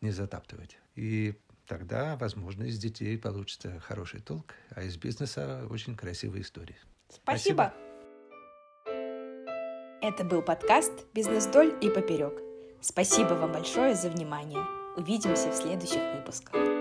не 0.00 0.10
затаптывать. 0.10 0.78
И 0.94 1.34
тогда, 1.66 2.16
возможно, 2.16 2.64
из 2.64 2.78
детей 2.78 3.16
получится 3.18 3.80
хороший 3.80 4.20
толк, 4.20 4.54
а 4.70 4.82
из 4.82 4.96
бизнеса 4.96 5.66
очень 5.70 5.96
красивые 5.96 6.42
истории. 6.42 6.76
Спасибо. 7.08 7.72
Спасибо. 7.72 7.88
Это 10.00 10.24
был 10.24 10.42
подкаст 10.42 10.92
«Бизнес 11.12 11.46
вдоль 11.46 11.76
и 11.80 11.90
поперек». 11.90 12.40
Спасибо 12.80 13.34
вам 13.34 13.52
большое 13.52 13.96
за 13.96 14.10
внимание. 14.10 14.64
Увидимся 14.96 15.50
в 15.50 15.54
следующих 15.54 16.00
выпусках. 16.14 16.77